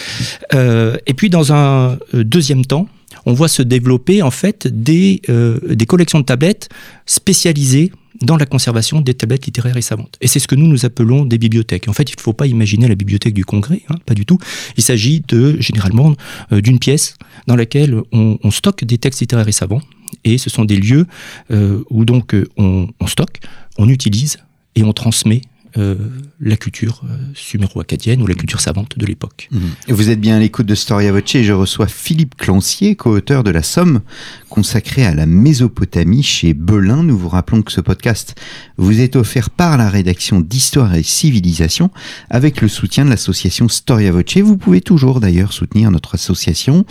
et 0.53 1.15
puis, 1.15 1.31
dans 1.31 1.53
un 1.53 1.99
deuxième 2.13 2.65
temps, 2.65 2.89
on 3.27 3.33
voit 3.33 3.49
se 3.49 3.63
développer 3.63 4.23
en 4.23 4.31
fait 4.31 4.67
des, 4.67 5.23
des 5.69 5.87
collections 5.87 6.21
de 6.21 6.25
tablettes 6.25 6.69
spécialisées 7.07 7.93
dans 8.21 8.37
la 8.37 8.47
conservation 8.47 9.01
des 9.01 9.15
tablettes 9.15 9.47
littéraires 9.47 9.77
et 9.77 9.83
savantes. 9.83 10.17
Et 10.21 10.27
c'est 10.27 10.41
ce 10.41 10.49
que 10.49 10.55
nous 10.55 10.67
nous 10.67 10.85
appelons 10.85 11.25
des 11.25 11.39
bibliothèques. 11.39 11.89
En 11.89 11.93
fait, 11.93 12.11
il 12.11 12.17
ne 12.17 12.21
faut 12.21 12.33
pas 12.33 12.47
imaginer 12.47 12.89
la 12.89 12.95
bibliothèque 12.95 13.35
du 13.35 13.45
Congrès, 13.45 13.83
hein, 13.89 13.97
pas 14.05 14.15
du 14.15 14.27
tout. 14.27 14.39
Il 14.77 14.83
s'agit 14.83 15.23
de 15.27 15.57
généralement 15.61 16.15
euh, 16.53 16.61
d'une 16.61 16.79
pièce 16.79 17.17
dans 17.47 17.57
laquelle 17.57 18.01
on, 18.13 18.39
stocke 18.51 18.85
des 18.85 18.99
textes 18.99 19.21
littéraires 19.21 19.49
et 19.49 19.53
savants. 19.53 19.81
Et 20.25 20.39
ce 20.39 20.51
sont 20.51 20.65
des 20.65 20.77
lieux 20.77 21.07
euh, 21.51 21.83
où 21.89 22.05
donc 22.05 22.35
euh, 22.35 22.47
on, 22.57 22.89
on 23.01 23.07
stocke, 23.07 23.41
on 23.79 23.89
utilise 23.89 24.39
et 24.75 24.83
on 24.83 24.93
transmet 24.93 25.43
euh, 25.77 25.95
la 26.41 26.57
culture 26.57 27.03
euh, 27.05 27.17
suméro-acadienne 27.35 28.23
ou 28.23 28.27
la 28.27 28.35
culture 28.35 28.61
savante 28.61 28.99
de 28.99 29.07
l'époque. 29.07 29.49
Mhm. 29.53 29.61
Vous 29.89 30.11
êtes 30.11 30.21
bien 30.21 30.37
à 30.37 30.39
l'écoute 30.39 30.67
de 30.67 30.75
Storia 30.75 31.13
Voce 31.13 31.35
et 31.35 31.45
je 31.45 31.53
reçois 31.53 31.87
Philippe 31.87 32.37
Clancier, 32.37 32.97
co-auteur 32.97 33.45
de 33.45 33.51
La 33.51 33.63
Somme, 33.63 34.01
consacrée 34.49 35.07
à 35.07 35.15
la 35.15 35.27
Mésopotamie 35.27 36.23
chez 36.23 36.55
Belin. 36.55 37.03
Nous 37.03 37.17
vous 37.17 37.29
rappelons 37.29 37.63
que 37.63 37.73
ce 37.73 37.81
podcast 37.81 38.35
vous 38.79 39.01
est 39.01 39.17
offert 39.17 39.51
par 39.51 39.77
la 39.77 39.89
rédaction 39.89 40.41
d'Histoire 40.41 40.95
et 40.95 41.03
Civilisation 41.03 41.91
avec 42.31 42.61
le 42.61 42.69
soutien 42.69 43.05
de 43.05 43.11
l'association 43.11 43.69
Storia 43.69 44.11
Voce. 44.13 44.39
Vous 44.39 44.57
pouvez 44.57 44.81
toujours 44.81 45.21
d'ailleurs 45.21 45.53
soutenir 45.53 45.91
notre 45.91 46.15
association. 46.15 46.85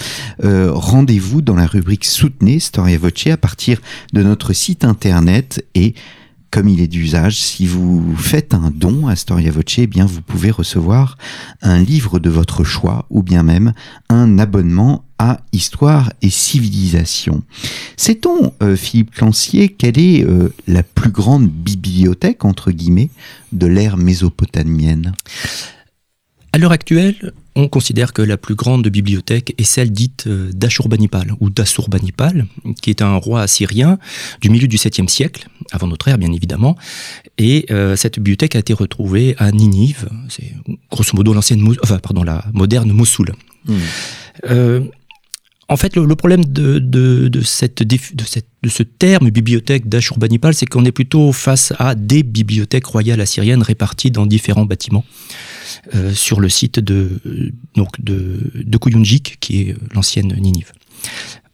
Euh, 0.43 0.71
rendez-vous 0.71 1.41
dans 1.41 1.55
la 1.55 1.65
rubrique 1.65 2.05
Soutenez 2.05 2.59
Storia 2.59 2.97
Voce 2.97 3.27
à 3.27 3.37
partir 3.37 3.81
de 4.13 4.23
notre 4.23 4.53
site 4.53 4.83
internet 4.85 5.65
et 5.75 5.95
comme 6.51 6.67
il 6.67 6.81
est 6.81 6.87
d'usage, 6.87 7.39
si 7.39 7.65
vous 7.65 8.15
faites 8.15 8.53
un 8.53 8.71
don 8.73 9.07
à 9.07 9.15
Storia 9.15 9.51
Voce, 9.51 9.77
eh 9.77 9.87
bien 9.87 10.05
vous 10.05 10.21
pouvez 10.21 10.51
recevoir 10.51 11.17
un 11.61 11.79
livre 11.79 12.19
de 12.19 12.29
votre 12.29 12.63
choix 12.63 13.05
ou 13.09 13.21
bien 13.23 13.43
même 13.43 13.73
un 14.09 14.39
abonnement 14.39 15.05
à 15.19 15.41
Histoire 15.51 16.11
et 16.21 16.29
Civilisation. 16.29 17.43
Sait-on, 17.97 18.53
euh, 18.63 18.75
Philippe 18.75 19.11
Clancier, 19.11 19.69
quelle 19.69 19.99
est 19.99 20.23
euh, 20.23 20.53
la 20.65 20.81
plus 20.81 21.11
grande 21.11 21.47
bibliothèque, 21.47 22.45
entre 22.45 22.71
guillemets, 22.71 23.09
de 23.51 23.67
l'ère 23.67 23.97
mésopotamienne? 23.97 25.13
À 26.53 26.57
l'heure 26.57 26.71
actuelle, 26.71 27.33
on 27.59 27.67
considère 27.67 28.13
que 28.13 28.21
la 28.21 28.37
plus 28.37 28.55
grande 28.55 28.87
bibliothèque 28.87 29.53
est 29.57 29.63
celle 29.63 29.91
dite 29.91 30.25
euh, 30.27 30.49
d'Ashurbanipal 30.53 31.33
ou 31.39 31.49
d'Assurbanipal, 31.49 32.45
qui 32.81 32.89
est 32.89 33.01
un 33.01 33.15
roi 33.15 33.41
assyrien 33.41 33.99
du 34.41 34.49
milieu 34.49 34.67
du 34.67 34.77
7e 34.77 35.07
siècle, 35.07 35.47
avant 35.71 35.87
notre 35.87 36.07
ère 36.07 36.17
bien 36.17 36.31
évidemment. 36.31 36.77
Et 37.37 37.65
euh, 37.71 37.95
cette 37.95 38.15
bibliothèque 38.15 38.55
a 38.55 38.59
été 38.59 38.73
retrouvée 38.73 39.35
à 39.37 39.51
Ninive, 39.51 40.07
c'est 40.29 40.53
grosso 40.91 41.11
modo 41.15 41.33
l'ancienne, 41.33 41.63
enfin 41.83 41.99
pardon, 41.99 42.23
la 42.23 42.45
moderne 42.53 42.91
Mossoul. 42.91 43.33
Hmm. 43.65 43.77
Euh, 44.49 44.81
en 45.69 45.77
fait, 45.77 45.95
le, 45.95 46.15
problème 46.15 46.45
de, 46.45 46.79
de, 46.79 47.41
cette, 47.41 47.83
de, 47.83 47.97
cette, 48.25 48.47
de, 48.63 48.69
ce 48.69 48.81
terme 48.81 49.29
bibliothèque 49.29 49.87
d'Ashurbanipal, 49.87 50.55
c'est 50.55 50.65
qu'on 50.65 50.83
est 50.83 50.91
plutôt 50.91 51.31
face 51.31 51.73
à 51.77 51.93
des 51.93 52.23
bibliothèques 52.23 52.87
royales 52.87 53.21
assyriennes 53.21 53.61
réparties 53.61 54.09
dans 54.09 54.25
différents 54.25 54.65
bâtiments. 54.65 55.05
Euh, 55.95 56.13
sur 56.13 56.39
le 56.39 56.49
site 56.49 56.79
de, 56.79 57.09
donc 57.75 58.01
de, 58.01 58.39
de 58.55 58.77
qui 59.39 59.61
est 59.61 59.75
l'ancienne 59.93 60.35
Ninive. 60.39 60.71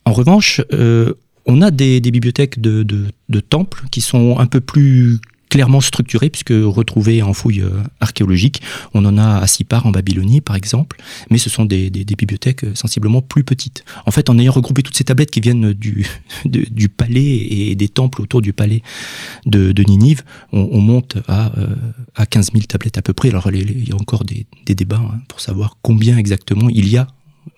En 0.05 0.13
revanche, 0.13 0.61
euh, 0.73 1.13
on 1.45 1.61
a 1.61 1.71
des, 1.71 1.99
bibliothèques 2.01 2.59
de, 2.59 2.83
de, 2.83 3.39
temples 3.39 3.83
qui 3.91 4.01
sont 4.01 4.37
un 4.39 4.45
peu 4.45 4.61
plus 4.61 5.19
clairement 5.55 5.79
structuré 5.79 6.29
puisque 6.29 6.51
retrouvé 6.51 7.23
en 7.23 7.31
fouille 7.31 7.61
euh, 7.61 7.81
archéologique, 8.01 8.61
on 8.93 9.05
en 9.05 9.17
a 9.17 9.37
à 9.37 9.47
Sipar 9.47 9.85
en 9.85 9.91
Babylonie 9.91 10.41
par 10.41 10.57
exemple, 10.57 10.97
mais 11.29 11.37
ce 11.37 11.49
sont 11.49 11.63
des, 11.63 11.89
bibliothèques 11.89 12.65
euh, 12.65 12.75
sensiblement 12.75 13.21
plus 13.21 13.45
petites. 13.45 13.85
En 14.05 14.11
fait, 14.11 14.29
en 14.29 14.37
ayant 14.37 14.51
regroupé 14.51 14.83
toutes 14.83 14.97
ces 14.97 15.05
tablettes 15.05 15.31
qui 15.31 15.39
viennent 15.39 15.71
du, 15.71 16.05
palais 16.97 17.23
et 17.23 17.73
des 17.75 17.87
temples 17.87 18.21
autour 18.21 18.41
du 18.41 18.51
palais 18.51 18.83
de, 19.45 19.71
Ninive, 19.87 20.23
on, 20.51 20.81
monte 20.81 21.19
à, 21.29 21.57
euh, 21.57 21.67
à 22.15 22.25
15 22.25 22.51
000 22.51 22.65
tablettes 22.65 22.97
à 22.97 23.01
peu 23.01 23.13
près. 23.13 23.29
Alors 23.29 23.49
il 23.49 23.87
y 23.87 23.93
a 23.93 23.95
encore 23.95 24.25
des, 24.25 24.45
débats 24.65 24.97
hein, 24.97 25.21
pour 25.29 25.39
savoir 25.39 25.77
combien 25.81 26.17
exactement 26.17 26.67
il 26.69 26.89
y 26.89 26.97
a 26.97 27.07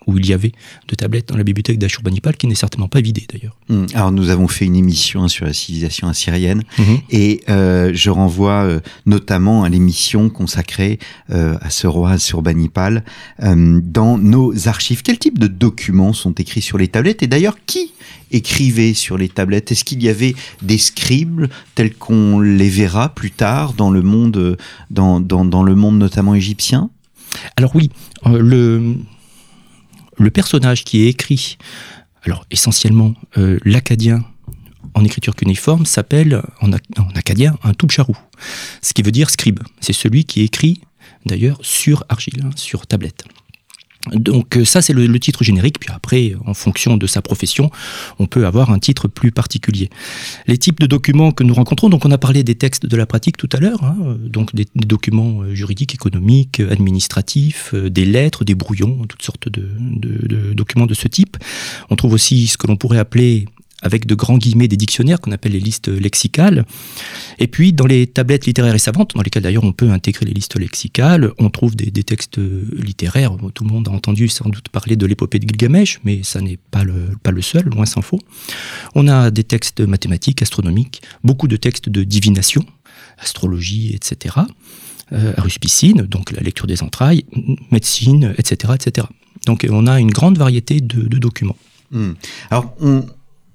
où 0.06 0.18
il 0.18 0.26
y 0.26 0.32
avait 0.32 0.52
de 0.88 0.94
tablettes 0.94 1.28
dans 1.28 1.36
la 1.36 1.44
bibliothèque 1.44 1.78
d'Ashurbanipal, 1.78 2.36
qui 2.36 2.46
n'est 2.46 2.54
certainement 2.54 2.88
pas 2.88 3.00
vidée 3.00 3.26
d'ailleurs. 3.30 3.56
Hmm. 3.68 3.86
Alors 3.94 4.12
nous 4.12 4.30
avons 4.30 4.48
fait 4.48 4.64
une 4.64 4.76
émission 4.76 5.28
sur 5.28 5.44
la 5.44 5.52
civilisation 5.52 6.08
assyrienne, 6.08 6.62
mhm. 6.78 6.98
et 7.10 7.42
euh, 7.48 7.90
je 7.94 8.10
renvoie 8.10 8.64
euh, 8.64 8.80
notamment 9.06 9.64
à 9.64 9.68
l'émission 9.68 10.30
consacrée 10.30 10.98
euh, 11.30 11.56
à 11.60 11.70
ce 11.70 11.86
roi 11.86 12.12
Ashurbanipal 12.12 13.04
dans 13.38 14.18
nos 14.18 14.68
archives. 14.68 15.02
Quel 15.02 15.18
type 15.18 15.38
de 15.38 15.46
documents 15.46 16.12
sont 16.12 16.32
écrits 16.32 16.60
sur 16.60 16.78
les 16.78 16.88
tablettes? 16.88 17.22
Et 17.22 17.26
d'ailleurs, 17.26 17.56
qui 17.66 17.92
écrivait 18.30 18.94
sur 18.94 19.16
les 19.18 19.28
tablettes? 19.28 19.72
Est-ce 19.72 19.84
qu'il 19.84 20.02
y 20.02 20.08
avait 20.08 20.34
des 20.62 20.78
scribes 20.78 21.46
tels 21.74 21.94
qu'on 21.94 22.40
les 22.40 22.68
verra 22.68 23.10
plus 23.10 23.30
tard 23.30 23.74
dans 23.74 23.90
le 23.90 24.02
monde, 24.02 24.56
dans, 24.90 25.20
dans, 25.20 25.44
dans 25.44 25.62
le 25.62 25.74
monde 25.74 25.98
notamment 25.98 26.34
égyptien? 26.34 26.90
Alors 27.56 27.74
oui, 27.74 27.90
le, 28.26 28.96
le 30.18 30.30
personnage 30.30 30.84
qui 30.84 31.02
est 31.02 31.08
écrit, 31.08 31.58
alors 32.24 32.44
essentiellement 32.50 33.14
euh, 33.36 33.58
l'acadien 33.64 34.24
en 34.94 35.04
écriture 35.04 35.36
cuniforme, 35.36 35.86
s'appelle 35.86 36.42
en, 36.60 36.72
acadien 37.14 37.56
un 37.62 37.72
toubcharou, 37.72 38.16
ce 38.82 38.94
qui 38.94 39.02
veut 39.02 39.12
dire 39.12 39.30
scribe. 39.30 39.60
C'est 39.80 39.92
celui 39.92 40.24
qui 40.24 40.42
écrit 40.42 40.80
d'ailleurs 41.26 41.58
sur 41.62 42.04
argile, 42.08 42.42
hein, 42.44 42.50
sur 42.56 42.86
tablette. 42.86 43.24
Donc 44.14 44.56
euh, 44.56 44.64
ça 44.64 44.82
c'est 44.82 44.92
le, 44.92 45.18
titre 45.18 45.42
générique, 45.42 45.80
puis 45.80 45.90
après 45.92 46.34
en 46.46 46.54
fonction 46.54 46.96
de 46.96 47.06
sa 47.06 47.22
profession, 47.22 47.70
on 48.18 48.26
peut 48.26 48.46
avoir 48.46 48.70
un 48.70 48.78
titre 48.78 49.08
plus 49.08 49.32
particulier. 49.32 49.90
Les 50.46 50.58
types 50.58 50.80
de 50.80 50.86
documents 50.86 51.32
que 51.32 51.44
nous 51.44 51.54
rencontrons, 51.54 51.88
donc 51.88 52.04
on 52.04 52.10
a 52.10 52.18
parlé 52.18 52.44
des 52.44 52.54
textes 52.54 52.86
de 52.86 52.96
la 52.96 53.06
pratique 53.06 53.36
tout 53.36 53.48
à 53.52 53.58
l'heure, 53.58 53.82
hein, 53.84 53.96
donc 54.24 54.54
des, 54.54 54.66
documents 54.74 55.42
euh, 55.42 55.54
juridiques, 55.54 55.94
économiques, 55.94 56.60
administratifs, 56.60 57.72
euh, 57.74 57.90
des 57.90 58.04
lettres, 58.04 58.44
des 58.44 58.54
brouillons, 58.54 59.04
toutes 59.08 59.22
sortes 59.22 59.48
de 59.48 60.52
documents 60.52 60.86
de 60.86 60.94
ce 60.94 61.08
type. 61.08 61.36
On 61.90 61.96
trouve 61.96 62.12
aussi 62.12 62.46
ce 62.46 62.56
que 62.56 62.66
l'on 62.66 62.76
pourrait 62.76 62.98
appeler 62.98 63.46
avec 63.82 64.06
de 64.06 64.14
grands 64.14 64.38
guillemets 64.38 64.68
des 64.68 64.76
dictionnaires 64.76 65.20
qu'on 65.20 65.32
appelle 65.32 65.52
les 65.52 65.60
listes 65.60 65.88
lexicales. 65.88 66.64
Et 67.38 67.46
puis 67.46 67.72
dans 67.72 67.86
les 67.86 68.06
tablettes 68.06 68.46
littéraires 68.46 68.74
et 68.74 68.78
savantes, 68.78 69.12
dans 69.14 69.22
lesquelles 69.22 69.42
d'ailleurs 69.42 69.64
on 69.64 69.72
peut 69.72 69.90
intégrer 69.90 70.26
les 70.26 70.32
listes 70.32 70.58
lexicales, 70.58 71.32
on 71.38 71.50
trouve 71.50 71.76
des, 71.76 71.90
textes 72.02 72.38
littéraires. 72.38 73.36
Tout 73.54 73.64
le 73.64 73.70
monde 73.70 73.88
a 73.88 73.90
entendu 73.90 74.28
sans 74.28 74.48
doute 74.48 74.68
parler 74.68 74.96
de 74.96 75.06
l'épopée 75.06 75.38
de 75.38 75.48
Gilgamesh, 75.48 76.00
mais 76.04 76.22
ça 76.22 76.40
n'est 76.40 76.58
pas 76.70 76.84
le, 76.84 77.42
seul, 77.42 77.64
loin 77.64 77.86
s'en 77.86 78.02
faut. 78.02 78.20
On 78.94 79.06
a 79.08 79.30
des 79.30 79.44
textes 79.44 79.80
mathématiques, 79.80 80.42
astronomiques, 80.42 81.02
beaucoup 81.22 81.48
de 81.48 81.56
textes 81.56 81.88
de 81.88 82.02
divination, 82.02 82.64
astrologie, 83.18 83.94
etc. 83.94 84.36
Euh, 85.12 85.32
aruspicine, 85.36 86.02
donc 86.02 86.32
la 86.32 86.40
lecture 86.40 86.66
des 86.66 86.82
entrailles, 86.82 87.24
médecine, 87.70 88.34
etc., 88.36 88.74
etc. 88.74 89.06
Donc 89.46 89.66
on 89.70 89.86
a 89.86 90.00
une 90.00 90.10
grande 90.10 90.36
variété 90.36 90.80
de, 90.80 91.18
documents. 91.18 91.56
Hmm. 91.90 92.12
Alors 92.50 92.74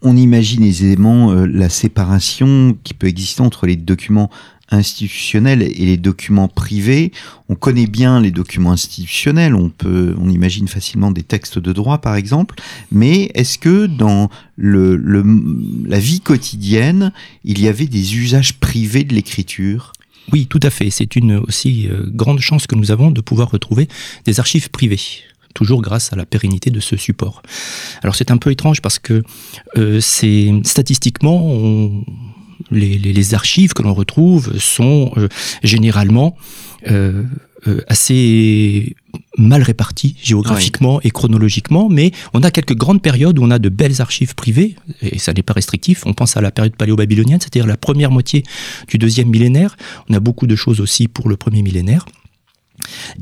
on 0.03 0.17
imagine 0.17 0.63
aisément 0.63 1.31
euh, 1.31 1.45
la 1.45 1.69
séparation 1.69 2.77
qui 2.83 2.93
peut 2.93 3.07
exister 3.07 3.41
entre 3.41 3.65
les 3.65 3.77
documents 3.77 4.29
institutionnels 4.69 5.62
et 5.62 5.86
les 5.86 5.98
documents 5.98 6.48
privés. 6.48 7.12
On 7.48 7.55
connaît 7.55 7.88
bien 7.88 8.19
les 8.19 8.31
documents 8.31 8.72
institutionnels, 8.72 9.55
on 9.55 9.69
peut, 9.69 10.15
on 10.19 10.29
imagine 10.29 10.67
facilement 10.67 11.12
des 11.12 11.24
textes 11.24 11.60
de 11.60 11.74
droit 11.74 12.00
par 12.00 12.15
exemple, 12.15 12.55
mais 12.91 13.31
est-ce 13.36 13.57
que 13.57 13.86
dans 13.86 14.29
le, 14.55 14.95
la 15.86 16.00
vie 16.00 16.22
quotidienne, 16.22 17.12
il 17.43 17.62
y 17.62 17.67
avait 17.67 17.88
des 17.88 18.15
usages 18.15 18.60
privés 18.60 19.03
de 19.03 19.13
l'écriture? 19.13 19.93
Oui, 20.31 20.48
tout 20.48 20.60
à 20.63 20.69
fait. 20.69 20.89
C'est 20.89 21.15
une 21.15 21.36
aussi 21.36 21.88
euh, 21.89 22.05
grande 22.07 22.39
chance 22.39 22.65
que 22.65 22.75
nous 22.75 22.91
avons 22.91 23.12
de 23.12 23.22
pouvoir 23.22 23.51
retrouver 23.51 23.88
des 24.25 24.39
archives 24.39 24.69
privées 24.69 25.01
toujours 25.53 25.81
grâce 25.81 26.13
à 26.13 26.15
la 26.15 26.25
pérennité 26.25 26.72
de 26.72 26.79
ce 26.79 26.98
support. 26.98 27.41
Alors 28.01 28.15
c'est 28.15 28.31
un 28.31 28.38
peu 28.38 28.51
étrange 28.51 28.81
parce 28.81 29.00
que 29.00 29.24
euh, 29.77 30.00
c'est 30.01 30.51
statistiquement 30.63 32.03
les, 32.72 33.33
archives 33.33 33.74
que 33.74 33.81
l'on 33.81 33.93
retrouve 33.93 34.57
sont 34.60 35.12
euh, 35.17 35.27
généralement 35.63 36.36
euh, 36.89 37.24
assez 37.88 38.95
mal 39.38 39.62
réparties 39.62 40.17
géographiquement 40.22 41.00
et 41.01 41.12
chronologiquement, 41.12 41.88
mais 41.89 42.12
on 42.33 42.43
a 42.43 42.51
quelques 42.51 42.75
grandes 42.75 43.01
périodes 43.01 43.39
où 43.39 43.43
on 43.43 43.51
a 43.51 43.60
de 43.60 43.69
belles 43.69 44.01
archives 44.01 44.36
privées, 44.36 44.75
et 45.01 45.17
ça 45.17 45.31
n'est 45.31 45.43
pas 45.43 45.53
restrictif. 45.53 46.05
On 46.05 46.13
pense 46.13 46.36
à 46.36 46.41
la 46.41 46.51
période 46.51 46.75
paléo-babylonienne, 46.75 47.39
c'est-à-dire 47.39 47.65
la 47.65 47.77
première 47.77 48.12
moitié 48.12 48.43
du 48.89 48.98
deuxième 48.98 49.29
millénaire. 49.29 49.77
On 50.10 50.13
a 50.13 50.19
beaucoup 50.19 50.45
de 50.45 50.57
choses 50.57 50.81
aussi 50.81 51.07
pour 51.07 51.29
le 51.29 51.38
premier 51.38 51.62
millénaire. 51.62 52.05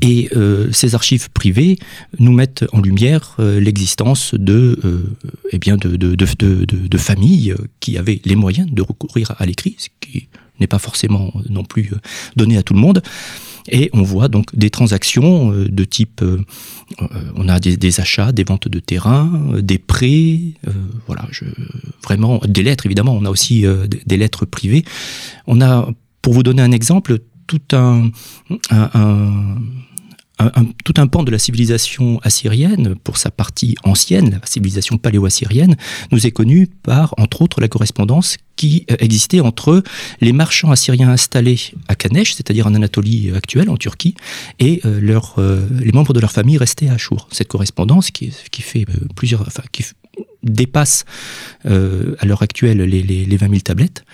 Et 0.00 0.28
euh, 0.34 0.70
ces 0.72 0.94
archives 0.94 1.30
privées 1.30 1.78
nous 2.18 2.32
mettent 2.32 2.64
en 2.72 2.80
lumière 2.80 3.36
euh, 3.38 3.60
l'existence 3.60 4.34
de, 4.34 4.78
euh, 4.84 5.16
eh 5.50 5.58
bien 5.58 5.76
de, 5.76 5.96
de, 5.96 6.14
de, 6.14 6.98
familles 6.98 7.54
qui 7.80 7.98
avaient 7.98 8.20
les 8.24 8.36
moyens 8.36 8.70
de 8.70 8.82
recourir 8.82 9.34
à 9.38 9.46
l'écrit, 9.46 9.76
ce 9.78 9.88
qui 10.00 10.28
n'est 10.60 10.66
pas 10.66 10.78
forcément 10.78 11.32
non 11.48 11.64
plus 11.64 11.90
donné 12.36 12.56
à 12.56 12.62
tout 12.62 12.74
le 12.74 12.80
monde. 12.80 13.02
Et 13.68 13.90
on 13.92 14.02
voit 14.02 14.28
donc 14.28 14.56
des 14.56 14.70
transactions 14.70 15.50
de 15.52 15.84
type, 15.84 16.20
on 17.36 17.48
a 17.48 17.60
des, 17.60 18.00
achats, 18.00 18.32
des 18.32 18.42
ventes 18.42 18.66
de 18.66 18.80
terrain, 18.80 19.30
des 19.60 19.78
prêts, 19.78 20.54
voilà, 21.06 21.28
je, 21.30 21.44
vraiment 22.02 22.40
des 22.46 22.64
lettres 22.64 22.86
évidemment. 22.86 23.14
On 23.14 23.24
a 23.24 23.30
aussi 23.30 23.64
des 24.04 24.16
lettres 24.16 24.46
privées. 24.46 24.84
On 25.46 25.60
a, 25.60 25.88
pour 26.22 26.32
vous 26.32 26.42
donner 26.42 26.62
un 26.62 26.72
exemple, 26.72 27.20
tout 27.46 27.62
un, 27.72 28.10
pan 31.06 31.22
de 31.22 31.30
la 31.30 31.38
civilisation 31.38 32.18
assyrienne, 32.22 32.94
pour 32.96 33.16
sa 33.16 33.30
partie 33.30 33.76
ancienne, 33.84 34.38
la 34.40 34.46
civilisation 34.46 34.98
paléo-assyrienne, 34.98 35.76
nous 36.10 36.26
est 36.26 36.30
connu 36.30 36.66
par, 36.66 37.14
entre 37.18 37.42
autres, 37.42 37.60
la 37.60 37.68
correspondance 37.68 38.36
qui 38.56 38.86
euh, 38.90 38.96
existait 38.98 39.40
entre 39.40 39.82
les 40.20 40.32
marchands 40.32 40.70
assyriens 40.70 41.10
installés 41.10 41.58
à 41.88 41.94
Kanesh, 41.94 42.34
c'est-à-dire 42.34 42.66
en 42.66 42.74
Anatolie 42.74 43.32
actuelle, 43.32 43.70
en 43.70 43.76
Turquie, 43.76 44.14
et 44.58 44.80
euh, 44.84 45.00
euh, 45.38 45.68
les 45.80 45.92
membres 45.92 46.12
de 46.12 46.20
leur 46.20 46.32
famille 46.32 46.58
restés 46.58 46.88
à 46.88 46.94
Achour. 46.94 47.28
Cette 47.30 47.48
correspondance 47.48 48.10
qui, 48.10 48.32
qui 48.50 48.62
fait 48.62 48.86
plusieurs, 49.16 49.42
enfin, 49.42 49.64
qui 49.72 49.84
dépasse 50.42 51.04
à 51.64 52.26
l'heure 52.26 52.42
actuelle 52.42 52.78
les, 52.78 53.02
les, 53.02 53.36
20 53.36 53.48
000 53.48 53.60
tablettes, 53.60 54.04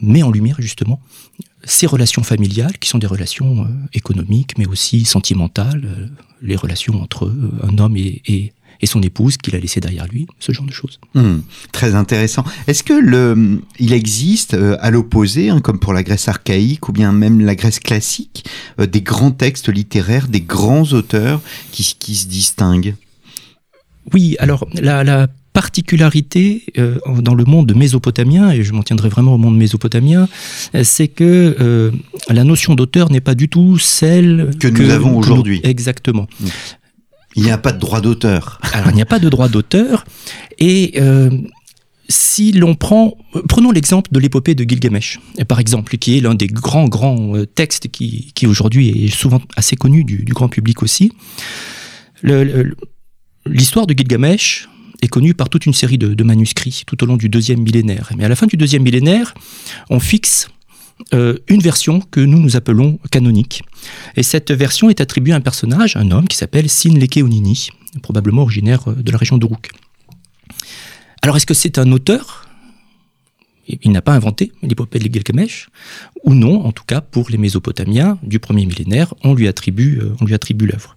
met 0.00 0.22
en 0.22 0.30
lumière 0.30 0.56
justement 0.60 1.00
ces 1.68 1.86
relations 1.86 2.22
familiales, 2.22 2.78
qui 2.78 2.88
sont 2.88 2.98
des 2.98 3.06
relations 3.06 3.62
euh, 3.62 3.68
économiques, 3.92 4.56
mais 4.58 4.66
aussi 4.66 5.04
sentimentales, 5.04 5.82
euh, 5.84 6.06
les 6.42 6.56
relations 6.56 7.00
entre 7.00 7.26
euh, 7.26 7.52
un 7.62 7.78
homme 7.78 7.96
et, 7.96 8.22
et, 8.26 8.52
son 8.86 9.02
épouse 9.02 9.36
qu'il 9.36 9.54
a 9.56 9.58
laissé 9.58 9.80
derrière 9.80 10.06
lui, 10.06 10.26
ce 10.38 10.52
genre 10.52 10.64
de 10.64 10.72
choses. 10.72 10.98
Hmm, 11.14 11.40
très 11.72 11.94
intéressant. 11.94 12.44
Est-ce 12.68 12.82
que 12.82 12.92
le, 12.92 13.60
il 13.78 13.92
existe, 13.92 14.54
à 14.54 14.90
l'opposé, 14.90 15.50
hein, 15.50 15.60
comme 15.60 15.80
pour 15.80 15.92
la 15.92 16.04
Grèce 16.04 16.28
archaïque 16.28 16.88
ou 16.88 16.92
bien 16.92 17.12
même 17.12 17.40
la 17.40 17.56
Grèce 17.56 17.80
classique, 17.80 18.46
des 18.78 19.02
grands 19.02 19.32
textes 19.32 19.68
littéraires, 19.68 20.28
des 20.28 20.40
grands 20.40 20.84
auteurs 20.92 21.42
qui, 21.72 21.96
qui 21.98 22.14
se 22.14 22.28
distinguent? 22.28 22.94
Oui, 24.14 24.36
alors 24.38 24.66
la, 24.74 25.02
la 25.02 25.26
particularité 25.58 26.62
euh, 26.78 27.00
dans 27.18 27.34
le 27.34 27.44
monde 27.44 27.74
mésopotamien, 27.74 28.52
et 28.52 28.62
je 28.62 28.72
m'en 28.72 28.84
tiendrai 28.84 29.08
vraiment 29.08 29.34
au 29.34 29.38
monde 29.38 29.56
mésopotamien, 29.56 30.28
euh, 30.76 30.84
c'est 30.84 31.08
que 31.08 31.56
euh, 31.58 31.90
la 32.28 32.44
notion 32.44 32.76
d'auteur 32.76 33.10
n'est 33.10 33.20
pas 33.20 33.34
du 33.34 33.48
tout 33.48 33.76
celle 33.76 34.50
que, 34.60 34.68
nous 34.68 34.90
avons 34.90 35.18
aujourd'hui. 35.18 35.60
Exactement. 35.64 36.28
Il 37.34 37.42
n'y 37.42 37.50
a 37.50 37.58
pas 37.58 37.72
de 37.72 37.80
droit 37.80 38.00
d'auteur. 38.00 38.60
Alors 38.72 38.90
il 38.90 38.94
n'y 38.94 39.02
a 39.02 39.06
pas 39.14 39.18
de 39.18 39.28
droit 39.28 39.48
d'auteur, 39.48 40.04
et 40.60 41.00
si 42.08 42.52
l'on 42.52 42.76
prend, 42.76 43.18
prenons 43.48 43.72
l'exemple 43.72 44.12
de 44.12 44.20
l'épopée 44.20 44.54
de 44.54 44.62
Gilgamesh, 44.62 45.18
par 45.48 45.58
exemple, 45.58 45.98
qui 45.98 46.16
est 46.16 46.20
l'un 46.20 46.36
des 46.36 46.46
grands, 46.46 46.86
grands 46.86 47.32
textes 47.56 47.88
qui, 47.88 48.30
qui 48.36 48.46
aujourd'hui 48.46 49.06
est 49.06 49.08
souvent 49.08 49.42
assez 49.56 49.74
connu 49.74 50.04
du, 50.04 50.24
grand 50.28 50.48
public 50.48 50.84
aussi. 50.84 51.10
L'histoire 52.22 53.88
de 53.88 53.94
Gilgamesh, 53.94 54.68
est 55.02 55.08
connu 55.08 55.34
par 55.34 55.48
toute 55.48 55.66
une 55.66 55.74
série 55.74 55.98
de, 55.98 56.24
manuscrits 56.24 56.82
tout 56.86 57.02
au 57.02 57.06
long 57.06 57.16
du 57.16 57.28
deuxième 57.28 57.60
millénaire. 57.60 58.10
Mais 58.16 58.24
à 58.24 58.28
la 58.28 58.36
fin 58.36 58.46
du 58.46 58.56
deuxième 58.56 58.82
millénaire, 58.82 59.34
on 59.90 60.00
fixe 60.00 60.48
euh, 61.14 61.38
une 61.48 61.60
version 61.60 62.00
que 62.00 62.20
nous 62.20 62.38
nous 62.38 62.56
appelons 62.56 62.98
canonique. 63.10 63.62
Et 64.16 64.22
cette 64.22 64.50
version 64.50 64.90
est 64.90 65.00
attribuée 65.00 65.32
à 65.32 65.36
un 65.36 65.40
personnage, 65.40 65.96
un 65.96 66.10
homme 66.10 66.26
qui 66.26 66.36
s'appelle 66.36 66.68
Sin 66.68 66.98
Lekeonini, 66.98 67.70
probablement 68.02 68.42
originaire 68.42 68.90
euh, 68.90 68.94
de 68.94 69.12
la 69.12 69.18
région 69.18 69.38
d'Uruk. 69.38 69.70
Alors 71.22 71.36
est-ce 71.36 71.46
que 71.46 71.54
c'est 71.54 71.78
un 71.78 71.92
auteur? 71.92 72.46
Il 73.68 73.92
n'a 73.92 74.02
pas 74.02 74.14
inventé 74.14 74.52
l'épopée 74.62 74.98
de 74.98 75.12
Gilgamesh, 75.12 75.68
ou 76.24 76.34
non, 76.34 76.64
en 76.64 76.72
tout 76.72 76.84
cas 76.84 77.02
pour 77.02 77.28
les 77.28 77.36
Mésopotamiens 77.36 78.18
du 78.22 78.38
premier 78.38 78.64
millénaire, 78.64 79.12
on 79.22 79.34
lui 79.34 79.46
attribue, 79.46 80.00
euh, 80.00 80.16
on 80.20 80.24
lui 80.24 80.34
attribue 80.34 80.66
l'œuvre. 80.66 80.96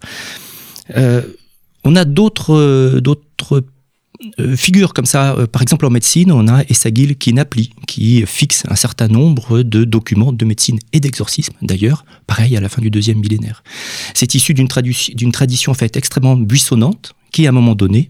on 1.84 1.96
a 1.96 2.06
d'autres 2.06 2.96
euh, 4.40 4.56
figure 4.56 4.94
comme 4.94 5.06
ça, 5.06 5.34
euh, 5.34 5.48
par 5.48 5.62
exemple 5.62 5.86
en 5.86 5.90
médecine, 5.90 6.32
on 6.32 6.48
a 6.48 6.64
Essagil 6.70 7.16
Kinapli, 7.16 7.72
qui 7.88 8.24
fixe 8.26 8.64
un 8.70 8.76
certain 8.76 9.08
nombre 9.08 9.64
de 9.64 9.84
documents 9.84 10.32
de 10.32 10.46
médecine 10.46 10.80
et 10.94 11.00
d'exorcisme, 11.00 11.54
d'ailleurs, 11.62 12.06
pareil 12.28 12.56
à 12.56 12.62
la 12.62 12.70
fin 12.70 12.82
du 12.82 12.92
deuxième 12.92 13.20
millénaire. 13.20 13.64
C'est 14.14 14.36
issu 14.36 14.54
d'une 14.54 14.68
tradition 14.68 15.72
en 15.72 15.76
fait 15.76 15.98
extrêmement 15.98 16.36
buissonnante, 16.36 17.14
qui 17.32 17.46
à 17.48 17.50
un 17.50 17.54
moment 17.54 17.76
donné 17.76 18.10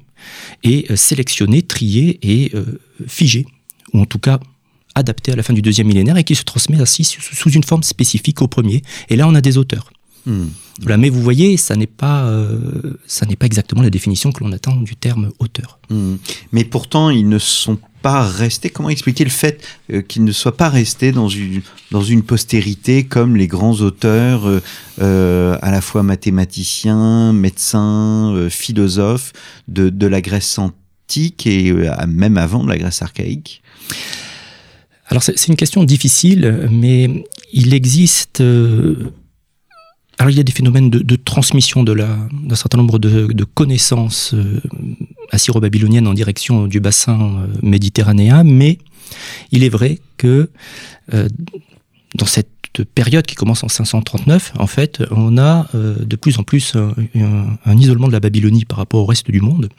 est 0.64 0.92
euh, 0.92 0.96
sélectionnée, 0.96 1.62
triée 1.62 2.20
et 2.24 2.52
figée, 3.08 3.46
ou 3.94 4.02
en 4.02 4.06
tout 4.06 4.20
cas 4.20 4.40
adaptée 4.96 5.32
à 5.32 5.36
la 5.36 5.44
fin 5.44 5.54
du 5.54 5.62
deuxième 5.62 5.88
millénaire, 5.88 6.18
et 6.18 6.24
qui 6.24 6.36
se 6.36 6.44
transmet 6.44 6.80
ainsi 6.80 7.04
sous 7.04 7.52
une 7.52 7.64
forme 7.64 7.84
spécifique 7.84 8.42
au 8.42 8.48
premier. 8.48 8.82
Et 9.10 9.16
là, 9.16 9.28
on 9.28 9.36
a 9.36 9.42
des 9.42 9.58
auteurs. 9.58 9.92
Hmm. 10.26 10.48
mais 10.86 11.10
vous 11.10 11.22
voyez, 11.22 11.58
ça 11.58 11.76
n'est 11.76 11.88
pas, 11.88 12.26
euh, 12.26 12.98
ça 13.08 13.26
n'est 13.26 13.36
pas 13.36 13.48
exactement 13.48 13.82
la 13.82 13.90
définition 13.90 14.32
que 14.32 14.44
l'on 14.44 14.52
attend 14.52 14.76
du 14.76 14.96
terme 14.96 15.32
auteur. 15.40 15.80
Hmm. 15.90 16.16
Mais 16.52 16.64
pourtant, 16.64 17.10
ils 17.10 17.28
ne 17.28 17.40
sont 17.40 17.80
pas 18.02 18.22
restés. 18.22 18.70
Comment 18.70 18.90
expliquer 18.90 19.24
le 19.24 19.32
fait 19.32 19.66
euh, 19.92 20.02
qu'ils 20.02 20.24
ne 20.24 20.32
soient 20.32 20.58
pas 20.58 20.70
restés 20.70 21.12
dans 21.12 21.28
une, 21.28 21.62
dans 21.92 22.04
une 22.04 22.24
postérité 22.24 23.04
comme 23.04 23.36
les 23.36 23.48
grands 23.48 23.76
auteurs, 23.82 24.44
euh, 25.02 25.58
à 25.62 25.72
la 25.72 25.82
fois 25.82 26.04
mathématiciens, 26.04 27.34
médecins, 27.34 28.48
philosophes 28.50 29.34
de, 29.68 29.90
de, 29.90 30.08
la 30.08 30.22
Grèce 30.22 30.60
antique 30.60 31.48
et 31.48 31.74
même 32.08 32.38
avant 32.38 32.64
de 32.64 32.70
la 32.70 32.78
Grèce 32.78 33.02
archaïque? 33.02 33.62
Alors 35.08 35.24
c'est 35.24 35.48
une 35.48 35.58
question 35.58 35.84
difficile, 35.84 36.70
mais 36.72 37.26
il 37.52 37.74
existe 37.74 38.42
alors 40.22 40.30
il 40.30 40.38
y 40.38 40.40
a 40.40 40.44
des 40.44 40.52
phénomènes 40.52 40.92
de, 40.92 41.16
transmission 41.16 41.84
d'un 41.84 42.30
certain 42.54 42.78
nombre 42.78 43.00
de, 43.00 43.44
connaissances 43.44 44.36
euh, 44.36 44.62
assyro-babyloniennes 45.32 46.06
en 46.06 46.14
direction 46.14 46.68
du 46.68 46.80
bassin 46.80 47.20
euh, 47.20 47.48
méditerranéen, 47.64 48.44
mais 48.44 48.78
il 49.52 49.64
est 49.64 49.70
vrai 49.70 49.98
que 50.18 50.52
euh, 51.16 51.28
dans 52.14 52.28
cette 52.28 52.50
période 52.94 53.26
qui 53.26 53.34
commence 53.34 53.64
en 53.64 53.68
539, 53.68 54.54
en 54.60 54.68
fait, 54.68 55.02
on 55.10 55.40
a 55.40 55.68
de 55.74 56.16
plus 56.16 56.38
en 56.38 56.44
plus 56.44 56.76
un, 56.76 57.78
isolement 57.78 58.08
de 58.08 58.14
la 58.14 58.20
Babylonie 58.20 58.64
par 58.64 58.78
rapport 58.78 59.02
au 59.02 59.06
reste 59.06 59.30
du 59.32 59.42
monde. 59.42 59.70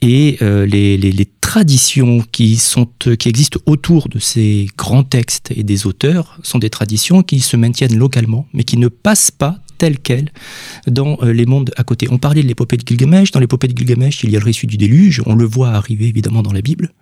Et 0.00 0.38
les, 0.40 1.28
traditions 1.50 2.22
qui, 2.30 2.58
sont, 2.58 2.86
qui 3.18 3.28
existent 3.28 3.58
autour 3.66 4.08
de 4.08 4.20
ces 4.20 4.68
grands 4.78 5.02
textes 5.02 5.50
et 5.56 5.64
des 5.64 5.84
auteurs 5.84 6.38
sont 6.44 6.60
des 6.60 6.70
traditions 6.70 7.24
qui 7.24 7.40
se 7.40 7.56
maintiennent 7.56 7.96
localement, 7.96 8.46
mais 8.52 8.62
qui 8.62 8.76
ne 8.76 8.86
passent 8.86 9.32
pas 9.32 9.58
telles 9.76 9.98
quelles 9.98 10.30
dans 10.86 11.18
les 11.22 11.46
mondes 11.46 11.72
à 11.76 11.82
côté. 11.82 12.06
On 12.08 12.18
parlait 12.18 12.44
de 12.44 12.46
l'épopée 12.46 12.76
de 12.76 12.86
Gilgamesh. 12.86 13.32
Dans 13.32 13.40
l'épopée 13.40 13.66
de 13.66 13.76
Gilgamesh, 13.76 14.22
il 14.22 14.30
y 14.30 14.36
a 14.36 14.38
le 14.38 14.44
récit 14.44 14.68
du 14.68 14.76
déluge. 14.76 15.22
On 15.26 15.34
le 15.34 15.44
voit 15.44 15.70
arriver 15.70 16.06
évidemment 16.06 16.42
dans 16.42 16.52
la 16.52 16.62
Bible, 16.62 16.92